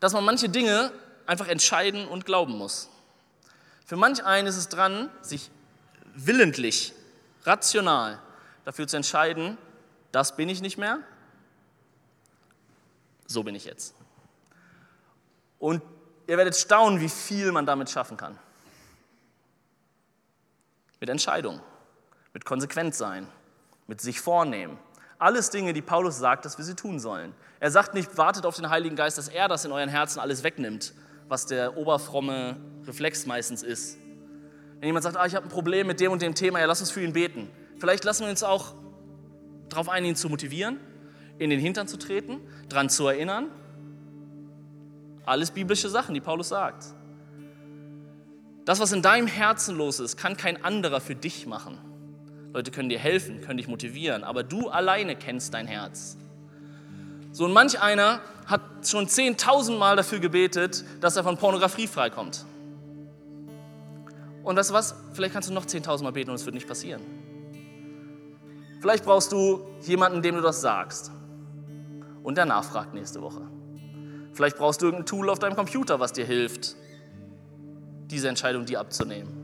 [0.00, 0.92] dass man manche Dinge
[1.24, 2.90] einfach entscheiden und glauben muss.
[3.86, 5.50] Für manch einen ist es dran, sich
[6.14, 6.92] willentlich,
[7.44, 8.20] rational
[8.66, 9.56] dafür zu entscheiden,
[10.10, 10.98] das bin ich nicht mehr,
[13.26, 13.94] so bin ich jetzt.
[15.58, 15.80] Und
[16.26, 18.38] ihr werdet staunen, wie viel man damit schaffen kann.
[21.00, 21.60] Mit Entscheidung,
[22.32, 23.26] mit konsequent sein,
[23.86, 24.78] mit sich vornehmen.
[25.18, 27.34] Alles Dinge, die Paulus sagt, dass wir sie tun sollen.
[27.60, 30.42] Er sagt nicht, wartet auf den Heiligen Geist, dass er das in euren Herzen alles
[30.42, 30.94] wegnimmt,
[31.28, 32.56] was der oberfromme
[32.86, 33.98] Reflex meistens ist.
[34.80, 36.80] Wenn jemand sagt, ah, ich habe ein Problem mit dem und dem Thema, ja, lass
[36.80, 37.48] uns für ihn beten.
[37.78, 38.74] Vielleicht lassen wir uns auch
[39.68, 40.80] darauf ein, ihn zu motivieren,
[41.38, 43.46] in den Hintern zu treten, daran zu erinnern.
[45.24, 46.84] Alles biblische Sachen, die Paulus sagt.
[48.64, 51.78] Das, was in deinem Herzen los ist, kann kein anderer für dich machen.
[52.52, 56.16] Leute können dir helfen, können dich motivieren, aber du alleine kennst dein Herz.
[57.32, 62.44] So und manch einer hat schon 10.000 Mal dafür gebetet, dass er von Pornografie freikommt.
[64.42, 64.94] Und du was?
[65.12, 67.00] Vielleicht kannst du noch 10.000 Mal beten und es wird nicht passieren.
[68.80, 71.12] Vielleicht brauchst du jemanden, dem du das sagst
[72.22, 73.42] und der nachfragt nächste Woche.
[74.32, 76.76] Vielleicht brauchst du irgendein Tool auf deinem Computer, was dir hilft,
[78.10, 79.42] diese Entscheidung dir abzunehmen.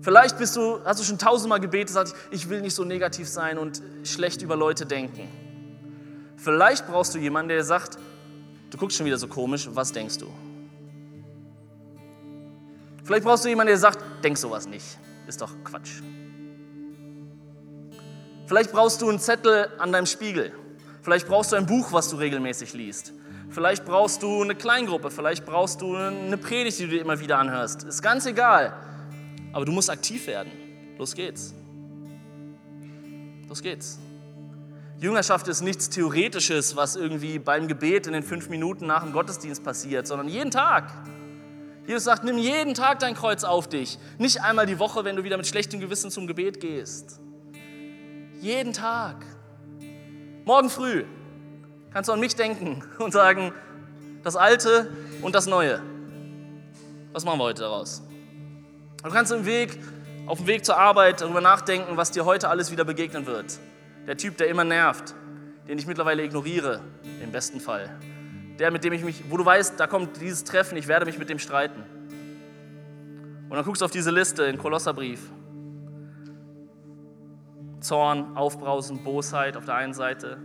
[0.00, 3.56] Vielleicht bist du, hast du schon tausendmal gebetet, sagst, ich will nicht so negativ sein
[3.56, 5.28] und schlecht über Leute denken.
[6.36, 7.98] Vielleicht brauchst du jemanden, der sagt,
[8.70, 10.26] du guckst schon wieder so komisch, was denkst du?
[13.04, 16.02] Vielleicht brauchst du jemanden, der sagt, denk sowas nicht, ist doch Quatsch.
[18.46, 20.52] Vielleicht brauchst du einen Zettel an deinem Spiegel.
[21.02, 23.12] Vielleicht brauchst du ein Buch, was du regelmäßig liest.
[23.50, 25.10] Vielleicht brauchst du eine Kleingruppe.
[25.10, 27.82] Vielleicht brauchst du eine Predigt, die du dir immer wieder anhörst.
[27.82, 28.72] Ist ganz egal.
[29.52, 30.50] Aber du musst aktiv werden.
[30.96, 31.54] Los geht's.
[33.48, 33.98] Los geht's.
[34.98, 39.64] Jüngerschaft ist nichts Theoretisches, was irgendwie beim Gebet in den fünf Minuten nach dem Gottesdienst
[39.64, 40.92] passiert, sondern jeden Tag.
[41.86, 43.98] Jesus sagt, nimm jeden Tag dein Kreuz auf dich.
[44.18, 47.20] Nicht einmal die Woche, wenn du wieder mit schlechtem Gewissen zum Gebet gehst.
[48.40, 49.26] Jeden Tag.
[50.44, 51.04] Morgen früh
[51.92, 53.52] kannst du an mich denken und sagen,
[54.24, 54.90] das Alte
[55.22, 55.80] und das Neue.
[57.12, 58.02] Was machen wir heute daraus?
[59.02, 59.78] Du kannst im Weg,
[60.26, 63.58] auf dem Weg zur Arbeit darüber nachdenken, was dir heute alles wieder begegnen wird.
[64.06, 65.14] Der Typ, der immer nervt,
[65.68, 66.80] den ich mittlerweile ignoriere,
[67.22, 67.90] im besten Fall.
[68.58, 71.18] Der, mit dem ich mich, wo du weißt, da kommt dieses Treffen, ich werde mich
[71.18, 71.84] mit dem streiten.
[73.48, 75.20] Und dann guckst du auf diese Liste in Kolosserbrief.
[77.82, 80.38] Zorn, Aufbrausen, Bosheit auf der einen Seite,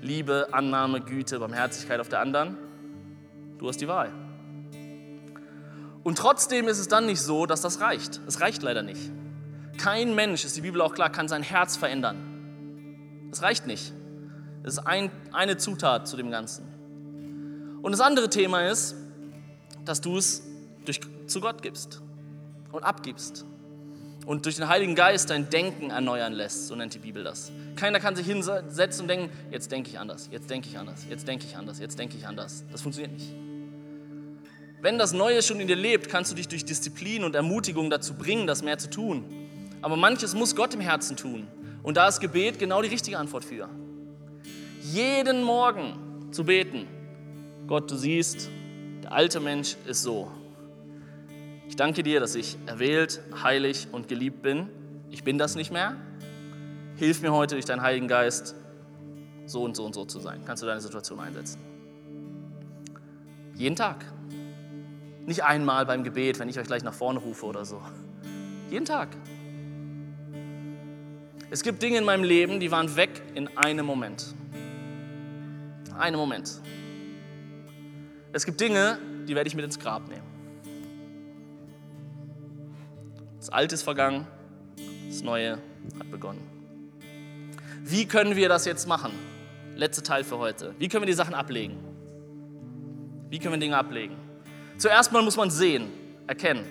[0.00, 2.56] Liebe, Annahme, Güte, Barmherzigkeit auf der anderen.
[3.58, 4.10] Du hast die Wahl.
[6.02, 8.20] Und trotzdem ist es dann nicht so, dass das reicht.
[8.26, 9.10] Es reicht leider nicht.
[9.76, 13.28] Kein Mensch, ist die Bibel auch klar, kann sein Herz verändern.
[13.30, 13.92] Es reicht nicht.
[14.62, 17.78] Es ist ein, eine Zutat zu dem Ganzen.
[17.82, 18.96] Und das andere Thema ist,
[19.84, 20.42] dass du es
[20.84, 22.02] durch, zu Gott gibst
[22.72, 23.44] und abgibst
[24.26, 27.50] und durch den Heiligen Geist dein Denken erneuern lässt, so nennt die Bibel das.
[27.76, 31.26] Keiner kann sich hinsetzen und denken, jetzt denke ich anders, jetzt denke ich anders, jetzt
[31.26, 32.64] denke ich anders, jetzt denke ich anders.
[32.70, 33.34] Das funktioniert nicht.
[34.82, 38.14] Wenn das Neue schon in dir lebt, kannst du dich durch Disziplin und Ermutigung dazu
[38.14, 39.24] bringen, das mehr zu tun.
[39.82, 41.48] Aber manches muss Gott im Herzen tun.
[41.82, 43.68] Und da ist Gebet genau die richtige Antwort für.
[44.82, 46.86] Jeden Morgen zu beten.
[47.66, 48.48] Gott, du siehst,
[49.02, 50.30] der alte Mensch ist so.
[51.70, 54.68] Ich danke dir, dass ich erwählt, heilig und geliebt bin.
[55.08, 55.94] Ich bin das nicht mehr.
[56.96, 58.56] Hilf mir heute durch deinen Heiligen Geist,
[59.46, 60.40] so und so und so zu sein.
[60.44, 61.60] Kannst du deine Situation einsetzen?
[63.54, 64.04] Jeden Tag.
[65.26, 67.80] Nicht einmal beim Gebet, wenn ich euch gleich nach vorne rufe oder so.
[68.68, 69.10] Jeden Tag.
[71.50, 74.34] Es gibt Dinge in meinem Leben, die waren weg in einem Moment.
[75.96, 76.50] Einem Moment.
[78.32, 80.29] Es gibt Dinge, die werde ich mit ins Grab nehmen.
[83.40, 84.26] Das Alte ist vergangen,
[85.08, 85.52] das Neue
[85.98, 86.42] hat begonnen.
[87.82, 89.12] Wie können wir das jetzt machen?
[89.74, 90.74] Letzter Teil für heute.
[90.78, 91.78] Wie können wir die Sachen ablegen?
[93.30, 94.14] Wie können wir Dinge ablegen?
[94.76, 95.90] Zuerst mal muss man sehen,
[96.26, 96.66] erkennen.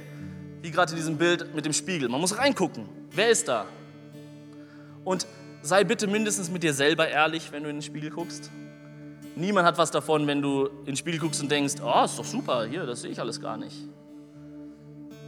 [0.61, 2.07] Wie gerade in diesem Bild mit dem Spiegel.
[2.07, 2.87] Man muss reingucken.
[3.15, 3.65] Wer ist da?
[5.03, 5.25] Und
[5.63, 8.51] sei bitte mindestens mit dir selber ehrlich, wenn du in den Spiegel guckst.
[9.35, 12.25] Niemand hat was davon, wenn du in den Spiegel guckst und denkst, oh, ist doch
[12.25, 13.75] super, hier, das sehe ich alles gar nicht.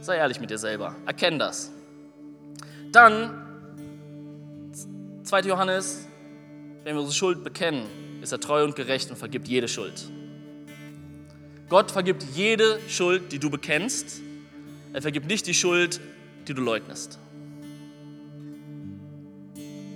[0.02, 0.96] Sei ehrlich mit dir selber.
[1.06, 1.70] Erkenn das.
[2.90, 3.30] Dann,
[5.22, 5.42] 2.
[5.42, 6.08] Johannes,
[6.82, 7.86] wenn wir unsere Schuld bekennen,
[8.20, 10.10] ist er treu und gerecht und vergibt jede Schuld.
[11.68, 14.20] Gott vergibt jede Schuld, die du bekennst.
[14.92, 16.00] Er vergibt nicht die Schuld,
[16.48, 17.20] die du leugnest.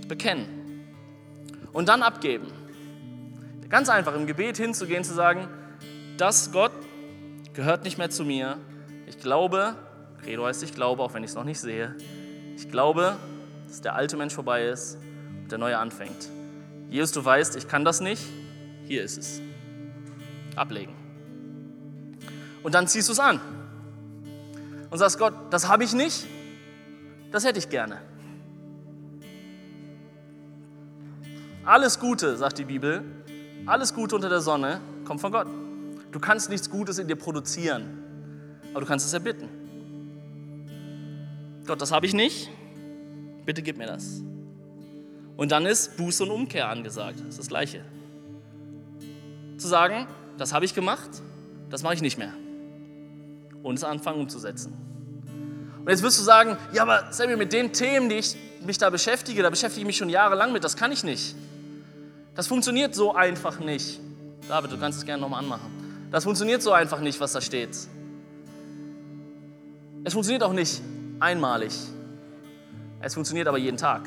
[0.06, 0.84] Bekennen.
[1.72, 2.46] Und dann abgeben.
[3.68, 5.48] Ganz einfach im Gebet hinzugehen, zu sagen,
[6.16, 6.70] das Gott
[7.54, 8.58] gehört nicht mehr zu mir.
[9.08, 9.74] Ich glaube,
[10.26, 11.94] Credo heißt, ich glaube, auch wenn ich es noch nicht sehe.
[12.56, 13.16] Ich glaube,
[13.68, 14.98] dass der alte Mensch vorbei ist
[15.42, 16.30] und der neue anfängt.
[16.90, 18.24] Jesus, du weißt, ich kann das nicht.
[18.86, 19.40] Hier ist es.
[20.56, 20.92] Ablegen.
[22.64, 23.40] Und dann ziehst du es an
[24.90, 26.26] und sagst, Gott, das habe ich nicht,
[27.30, 27.98] das hätte ich gerne.
[31.64, 33.04] Alles Gute, sagt die Bibel,
[33.64, 35.46] alles Gute unter der Sonne kommt von Gott.
[36.10, 38.02] Du kannst nichts Gutes in dir produzieren,
[38.72, 39.65] aber du kannst es erbitten.
[41.66, 42.50] Gott, das habe ich nicht,
[43.44, 44.22] bitte gib mir das.
[45.36, 47.20] Und dann ist Buße und Umkehr angesagt.
[47.20, 47.84] Das ist das Gleiche.
[49.58, 50.06] Zu sagen,
[50.38, 51.10] das habe ich gemacht,
[51.70, 52.32] das mache ich nicht mehr
[53.62, 54.72] und es anfangen umzusetzen.
[55.80, 58.90] Und jetzt wirst du sagen, ja, aber Samuel, mit den Themen, die ich mich da
[58.90, 61.34] beschäftige, da beschäftige ich mich schon jahrelang mit, das kann ich nicht.
[62.34, 64.00] Das funktioniert so einfach nicht.
[64.48, 66.08] David, du kannst es gerne nochmal anmachen.
[66.10, 67.70] Das funktioniert so einfach nicht, was da steht.
[70.04, 70.80] Es funktioniert auch nicht
[71.20, 71.72] einmalig.
[73.00, 74.02] Es funktioniert aber jeden Tag.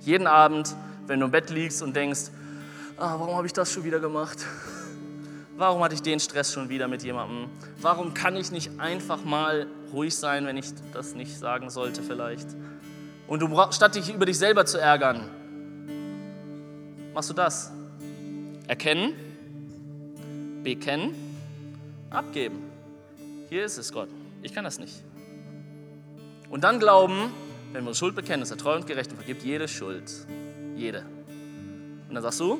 [0.00, 0.74] Jeden Abend,
[1.06, 2.30] wenn du im Bett liegst und denkst,
[2.96, 4.38] ah, warum habe ich das schon wieder gemacht?
[5.54, 7.50] Warum hatte ich den Stress schon wieder mit jemandem?
[7.80, 12.48] Warum kann ich nicht einfach mal ruhig sein, wenn ich das nicht sagen sollte vielleicht?
[13.28, 15.28] Und du statt dich über dich selber zu ärgern,
[17.12, 17.70] machst du das.
[18.66, 19.12] Erkennen,
[20.64, 21.14] bekennen,
[22.10, 22.58] abgeben.
[23.48, 24.08] Hier ist es, Gott.
[24.42, 25.04] Ich kann das nicht.
[26.50, 27.32] Und dann glauben,
[27.72, 30.10] wenn wir uns Schuld bekennen, ist er treu und gerecht und vergibt jede Schuld.
[30.76, 31.04] Jede.
[32.08, 32.58] Und dann sagst du,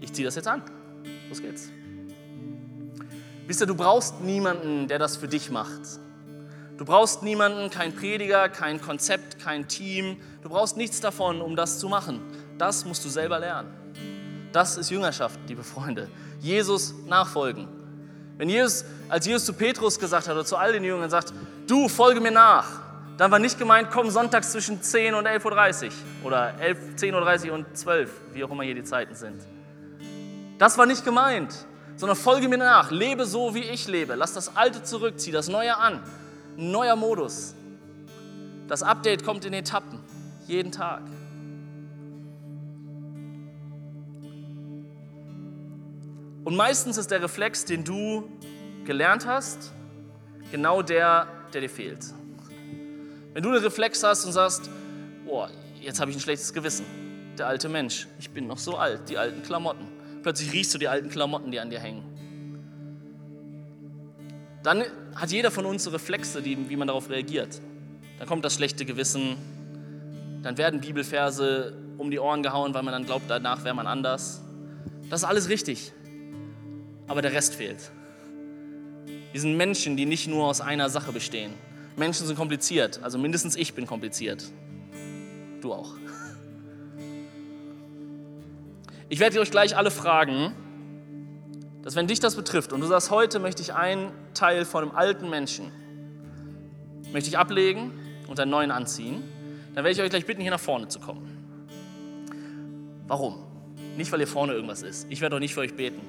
[0.00, 0.62] ich ziehe das jetzt an.
[1.28, 1.70] Los geht's.
[3.46, 5.82] Wisst ihr, du brauchst niemanden, der das für dich macht.
[6.76, 10.18] Du brauchst niemanden, kein Prediger, kein Konzept, kein Team.
[10.42, 12.20] Du brauchst nichts davon, um das zu machen.
[12.56, 13.70] Das musst du selber lernen.
[14.52, 16.08] Das ist Jüngerschaft, liebe Freunde.
[16.40, 17.77] Jesus nachfolgen.
[18.38, 21.34] Wenn Jesus, als Jesus zu Petrus gesagt hat oder zu all den Jüngern sagt,
[21.66, 22.66] du folge mir nach,
[23.16, 25.92] dann war nicht gemeint, komm sonntags zwischen 10 und 11.30 Uhr
[26.24, 29.42] oder 11, 10.30 Uhr und 12, wie auch immer hier die Zeiten sind.
[30.56, 31.52] Das war nicht gemeint,
[31.96, 34.14] sondern folge mir nach, lebe so, wie ich lebe.
[34.14, 36.00] Lass das Alte zurück, zieh das Neue an.
[36.56, 37.54] Neuer Modus.
[38.68, 39.98] Das Update kommt in Etappen,
[40.46, 41.02] jeden Tag.
[46.48, 48.26] Und meistens ist der Reflex, den du
[48.86, 49.70] gelernt hast,
[50.50, 52.06] genau der, der dir fehlt.
[53.34, 54.70] Wenn du einen Reflex hast und sagst,
[55.26, 55.50] boah,
[55.82, 56.86] jetzt habe ich ein schlechtes Gewissen,
[57.36, 59.88] der alte Mensch, ich bin noch so alt, die alten Klamotten.
[60.22, 62.02] Plötzlich riechst du die alten Klamotten, die an dir hängen.
[64.62, 64.84] Dann
[65.16, 67.60] hat jeder von uns so Reflexe, die, wie man darauf reagiert.
[68.18, 69.36] Dann kommt das schlechte Gewissen,
[70.42, 74.40] dann werden Bibelverse um die Ohren gehauen, weil man dann glaubt, danach wäre man anders.
[75.10, 75.92] Das ist alles richtig.
[77.08, 77.90] Aber der Rest fehlt.
[79.32, 81.52] Wir sind Menschen, die nicht nur aus einer Sache bestehen.
[81.96, 84.44] Menschen sind kompliziert, also mindestens ich bin kompliziert.
[85.60, 85.94] Du auch.
[89.08, 90.52] Ich werde euch gleich alle fragen,
[91.82, 94.94] dass wenn dich das betrifft und du sagst, heute möchte ich einen Teil von einem
[94.94, 95.72] alten Menschen,
[97.12, 97.90] möchte ich ablegen
[98.28, 99.22] und einen neuen anziehen,
[99.74, 101.26] dann werde ich euch gleich bitten, hier nach vorne zu kommen.
[103.06, 103.36] Warum?
[103.96, 105.06] Nicht, weil hier vorne irgendwas ist.
[105.08, 106.00] Ich werde auch nicht für euch beten.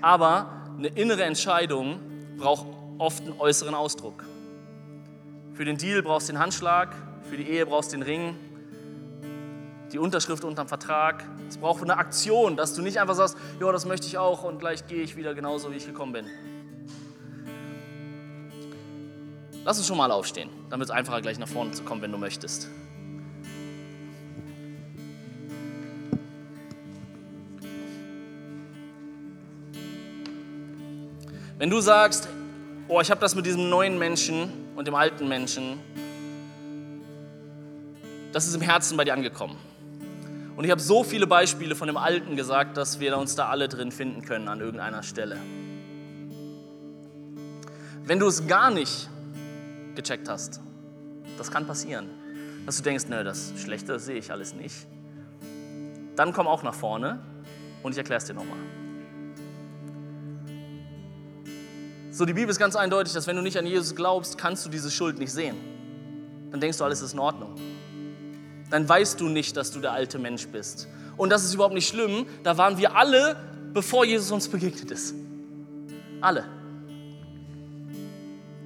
[0.00, 2.00] Aber eine innere Entscheidung
[2.38, 2.66] braucht
[2.98, 4.24] oft einen äußeren Ausdruck.
[5.54, 6.94] Für den Deal brauchst du den Handschlag,
[7.28, 8.36] für die Ehe brauchst du den Ring,
[9.92, 11.24] die Unterschrift unterm Vertrag.
[11.48, 14.58] Es braucht eine Aktion, dass du nicht einfach sagst, ja, das möchte ich auch und
[14.58, 16.26] gleich gehe ich wieder genauso, wie ich gekommen bin.
[19.64, 22.18] Lass uns schon mal aufstehen, wird es einfacher, gleich nach vorne zu kommen, wenn du
[22.18, 22.68] möchtest.
[31.58, 32.28] Wenn du sagst,
[32.86, 35.80] oh, ich habe das mit diesem neuen Menschen und dem alten Menschen,
[38.32, 39.56] das ist im Herzen bei dir angekommen.
[40.54, 43.68] Und ich habe so viele Beispiele von dem Alten gesagt, dass wir uns da alle
[43.68, 45.36] drin finden können an irgendeiner Stelle.
[48.04, 49.08] Wenn du es gar nicht
[49.96, 50.60] gecheckt hast,
[51.38, 52.08] das kann passieren,
[52.66, 54.86] dass du denkst, nö, das Schlechte sehe ich alles nicht,
[56.14, 57.18] dann komm auch nach vorne
[57.82, 58.58] und ich erkläre es dir nochmal.
[62.18, 64.68] So, die Bibel ist ganz eindeutig, dass wenn du nicht an Jesus glaubst, kannst du
[64.68, 65.54] diese Schuld nicht sehen.
[66.50, 67.54] Dann denkst du, alles ist in Ordnung.
[68.70, 70.88] Dann weißt du nicht, dass du der alte Mensch bist.
[71.16, 72.26] Und das ist überhaupt nicht schlimm.
[72.42, 73.36] Da waren wir alle,
[73.72, 75.14] bevor Jesus uns begegnet ist.
[76.20, 76.44] Alle.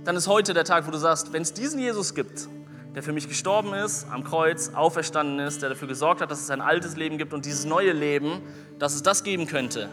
[0.06, 2.48] Dann ist heute der Tag, wo du sagst, wenn es diesen Jesus gibt,
[2.94, 6.48] der für mich gestorben ist, am Kreuz, auferstanden ist, der dafür gesorgt hat, dass es
[6.48, 8.40] ein altes Leben gibt und dieses neue Leben,
[8.78, 9.90] dass es das geben könnte,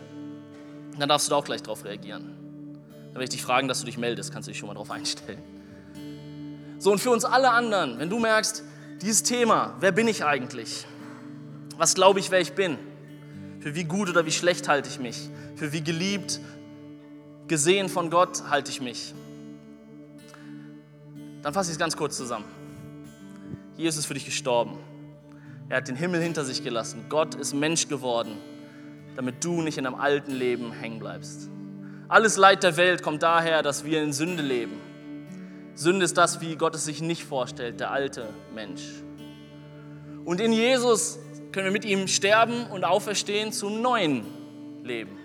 [0.97, 2.38] dann darfst du da auch gleich drauf reagieren.
[3.19, 5.41] Werde ich dich fragen, dass du dich meldest, kannst du dich schon mal darauf einstellen.
[6.77, 8.63] So, und für uns alle anderen, wenn du merkst,
[9.01, 10.85] dieses Thema, wer bin ich eigentlich?
[11.75, 12.77] Was glaube ich, wer ich bin?
[13.59, 15.29] Für wie gut oder wie schlecht halte ich mich?
[15.57, 16.39] Für wie geliebt,
[17.49, 19.13] gesehen von Gott halte ich mich?
[21.41, 22.45] Dann fasse ich es ganz kurz zusammen.
[23.75, 24.77] Jesus ist für dich gestorben.
[25.67, 27.07] Er hat den Himmel hinter sich gelassen.
[27.09, 28.37] Gott ist Mensch geworden,
[29.17, 31.49] damit du nicht in einem alten Leben hängen bleibst.
[32.09, 34.81] Alles Leid der Welt kommt daher, dass wir in Sünde leben.
[35.75, 38.81] Sünde ist das, wie Gott es sich nicht vorstellt, der alte Mensch.
[40.25, 41.19] Und in Jesus
[41.51, 44.25] können wir mit ihm sterben und auferstehen zum neuen
[44.83, 45.19] Leben.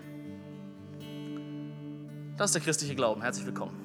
[2.36, 3.22] Das ist der christliche Glauben.
[3.22, 3.80] Herzlich willkommen.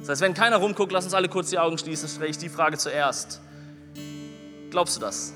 [0.00, 2.48] Das heißt, wenn keiner rumguckt, lass uns alle kurz die Augen schließen, stelle ich die
[2.48, 3.42] Frage zuerst.
[4.70, 5.34] Glaubst du das?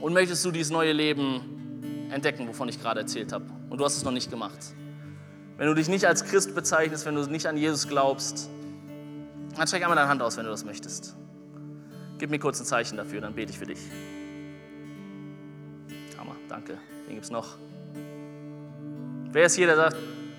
[0.00, 3.44] Und möchtest du dieses neue Leben entdecken, wovon ich gerade erzählt habe?
[3.68, 4.74] Und du hast es noch nicht gemacht.
[5.60, 8.48] Wenn du dich nicht als Christ bezeichnest, wenn du nicht an Jesus glaubst,
[9.54, 11.14] dann streck einmal deine Hand aus, wenn du das möchtest.
[12.16, 13.78] Gib mir kurz ein Zeichen dafür, dann bete ich für dich.
[16.16, 16.78] Hammer, danke.
[17.06, 17.58] Den gibt es noch.
[19.32, 19.96] Wer ist hier, der sagt,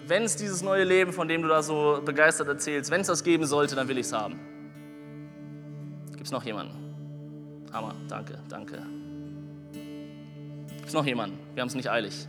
[0.07, 3.23] wenn es dieses neue Leben, von dem du da so begeistert erzählst, wenn es das
[3.23, 4.39] geben sollte, dann will ich es haben?
[6.13, 6.73] Gibt es noch jemanden?
[7.71, 8.81] Hammer, danke, danke.
[9.71, 11.37] Gibt es noch jemanden?
[11.53, 12.27] Wir haben es nicht eilig.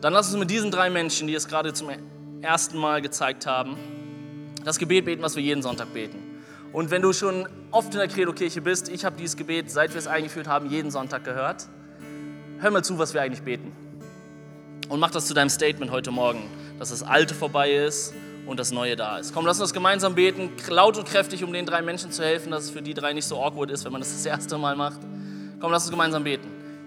[0.00, 1.90] Dann lass uns mit diesen drei Menschen, die es gerade zum
[2.40, 3.76] ersten Mal gezeigt haben,
[4.64, 6.18] das Gebet beten, was wir jeden Sonntag beten.
[6.72, 9.98] Und wenn du schon oft in der Credo-Kirche bist, ich habe dieses Gebet, seit wir
[9.98, 11.66] es eingeführt haben, jeden Sonntag gehört.
[12.60, 13.72] Hör mal zu, was wir eigentlich beten.
[14.88, 16.42] Und mach das zu deinem Statement heute Morgen,
[16.78, 18.14] dass das Alte vorbei ist
[18.46, 19.34] und das Neue da ist.
[19.34, 22.64] Komm, lass uns gemeinsam beten, laut und kräftig, um den drei Menschen zu helfen, dass
[22.64, 25.00] es für die drei nicht so awkward ist, wenn man das das erste Mal macht.
[25.60, 26.59] Komm, lass uns gemeinsam beten.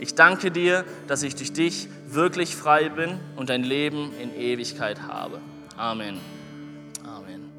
[0.00, 5.02] Ich danke dir, dass ich durch dich wirklich frei bin und ein Leben in Ewigkeit
[5.02, 5.42] habe.
[5.76, 6.18] Amen.
[7.04, 7.50] Amen.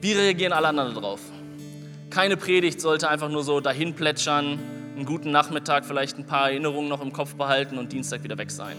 [0.00, 1.20] Wie reagieren alle anderen darauf?
[2.08, 4.58] Keine Predigt sollte einfach nur so dahin plätschern,
[4.96, 8.50] einen guten Nachmittag, vielleicht ein paar Erinnerungen noch im Kopf behalten und Dienstag wieder weg
[8.50, 8.76] sein.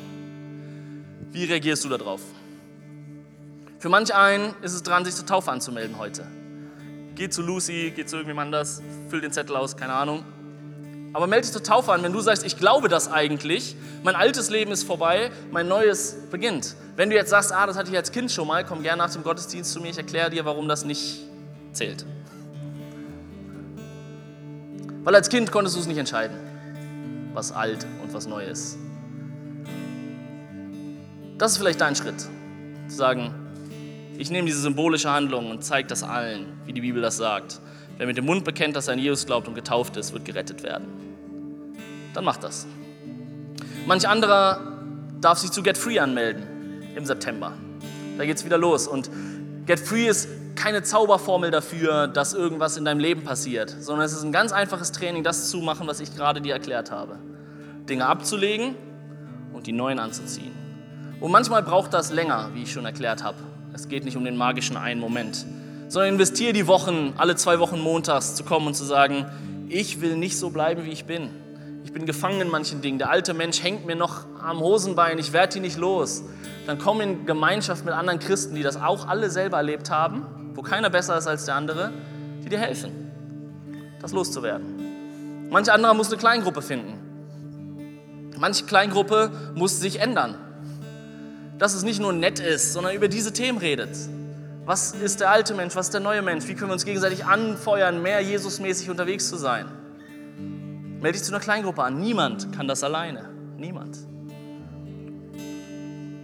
[1.32, 2.22] Wie reagierst du darauf?
[3.78, 6.26] Für manch einen ist es dran, sich zur Taufe anzumelden heute.
[7.14, 10.26] Geh zu Lucy, geh zu irgendjemand anders, füll den Zettel aus, keine Ahnung.
[11.14, 14.50] Aber melde dich zur Taufe an, wenn du sagst, ich glaube das eigentlich, mein altes
[14.50, 16.76] Leben ist vorbei, mein neues beginnt.
[16.96, 19.12] Wenn du jetzt sagst, ah, das hatte ich als Kind schon mal, komm gerne nach
[19.12, 21.20] dem Gottesdienst zu mir, ich erkläre dir, warum das nicht
[21.74, 22.06] zählt.
[25.04, 26.38] Weil als Kind konntest du es nicht entscheiden,
[27.34, 28.78] was alt und was neu ist.
[31.38, 33.34] Das ist vielleicht dein Schritt, zu sagen,
[34.18, 37.60] ich nehme diese symbolische Handlung und zeige das allen, wie die Bibel das sagt.
[38.02, 40.64] Wer mit dem Mund bekennt, dass er an Jesus glaubt und getauft ist, wird gerettet
[40.64, 40.88] werden.
[42.16, 42.66] Dann mach das.
[43.86, 44.60] Manch anderer
[45.22, 46.42] darf sich zu Get Free anmelden
[46.96, 47.54] im September.
[48.18, 48.88] Da geht es wieder los.
[48.88, 49.12] Und
[49.68, 54.24] Get Free ist keine Zauberformel dafür, dass irgendwas in deinem Leben passiert, sondern es ist
[54.24, 57.20] ein ganz einfaches Training, das zu machen, was ich gerade dir erklärt habe.
[57.88, 58.74] Dinge abzulegen
[59.54, 60.56] und die neuen anzuziehen.
[61.20, 63.38] Und manchmal braucht das länger, wie ich schon erklärt habe.
[63.76, 65.46] Es geht nicht um den magischen einen Moment
[65.92, 69.26] sondern investiere die Wochen, alle zwei Wochen montags zu kommen und zu sagen,
[69.68, 71.30] ich will nicht so bleiben, wie ich bin.
[71.84, 72.98] Ich bin gefangen in manchen Dingen.
[72.98, 76.24] Der alte Mensch hängt mir noch am Hosenbein, ich werde ihn nicht los.
[76.66, 80.26] Dann komm in Gemeinschaft mit anderen Christen, die das auch alle selber erlebt haben,
[80.56, 81.92] wo keiner besser ist als der andere,
[82.46, 83.12] die dir helfen,
[84.02, 85.50] das loszuwerden.
[85.50, 88.32] Manch anderer muss eine Kleingruppe finden.
[88.40, 90.36] Manche Kleingruppe muss sich ändern.
[91.58, 93.90] Dass es nicht nur nett ist, sondern über diese Themen redet.
[94.72, 95.76] Was ist der alte Mensch?
[95.76, 96.48] Was ist der neue Mensch?
[96.48, 99.66] Wie können wir uns gegenseitig anfeuern, mehr Jesusmäßig unterwegs zu sein?
[101.02, 102.00] Melde dich zu einer Kleingruppe an.
[102.00, 103.28] Niemand kann das alleine.
[103.58, 103.98] Niemand.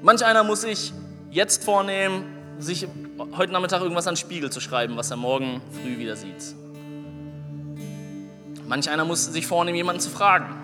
[0.01, 0.93] Manch einer muss sich
[1.29, 2.23] jetzt vornehmen,
[2.57, 2.87] sich
[3.35, 6.55] heute Nachmittag irgendwas an den Spiegel zu schreiben, was er morgen früh wieder sieht.
[8.65, 10.55] Manch einer muss sich vornehmen, jemanden zu fragen.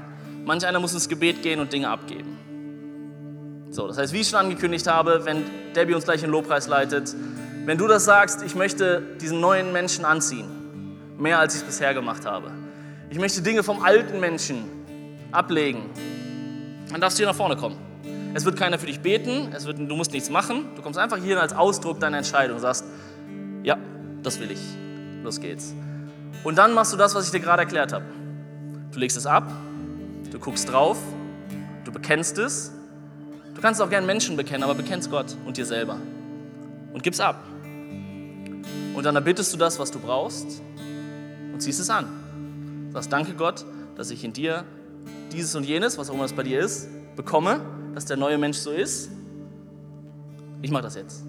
[0.46, 2.38] Manch einer muss ins Gebet gehen und Dinge abgeben.
[3.72, 5.44] So, das heißt, wie ich schon angekündigt habe, wenn
[5.76, 7.14] Debbie uns gleich in den Lobpreis leitet,
[7.66, 11.94] wenn du das sagst, ich möchte diesen neuen Menschen anziehen, mehr als ich es bisher
[11.94, 12.52] gemacht habe.
[13.10, 14.66] Ich möchte Dinge vom alten Menschen
[15.32, 15.90] ablegen,
[16.92, 17.78] dann darfst du hier nach vorne kommen.
[18.34, 20.66] Es wird keiner für dich beten, es wird, du musst nichts machen.
[20.76, 22.84] Du kommst einfach hier als Ausdruck deiner Entscheidung und sagst,
[23.64, 23.78] ja,
[24.24, 24.60] das will ich.
[25.24, 25.74] Los geht's.
[26.44, 28.06] Und dann machst du das, was ich dir gerade erklärt habe.
[28.92, 29.52] Du legst es ab,
[30.32, 30.98] du guckst drauf,
[31.86, 32.72] du bekennst es.
[33.56, 35.98] Du kannst auch gern Menschen bekennen, aber bekennst Gott und dir selber.
[36.92, 37.44] Und gib's ab.
[38.94, 40.62] Und dann erbittest du das, was du brauchst
[41.52, 42.90] und ziehst es an.
[42.94, 43.66] Sagst, danke Gott,
[43.96, 44.66] dass ich in dir
[45.32, 47.60] dieses und jenes, was auch immer es bei dir ist, bekomme,
[47.96, 49.10] dass der neue Mensch so ist.
[50.62, 51.24] Ich mache das jetzt.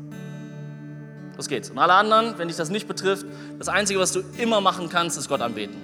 [1.36, 1.70] Los geht's.
[1.70, 3.26] Und alle anderen, wenn dich das nicht betrifft,
[3.58, 5.76] das Einzige, was du immer machen kannst, ist Gott anbeten.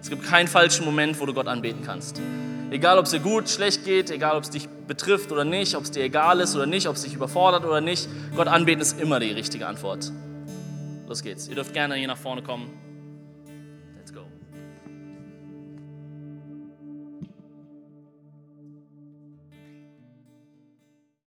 [0.00, 2.20] Es gibt keinen falschen Moment, wo du Gott anbeten kannst.
[2.70, 5.84] Egal, ob es dir gut, schlecht geht, egal, ob es dich betrifft oder nicht, ob
[5.84, 9.00] es dir egal ist oder nicht, ob es dich überfordert oder nicht, Gott anbeten ist
[9.00, 10.10] immer die richtige Antwort.
[11.06, 11.48] Los geht's.
[11.48, 12.83] Ihr dürft gerne hier nach vorne kommen.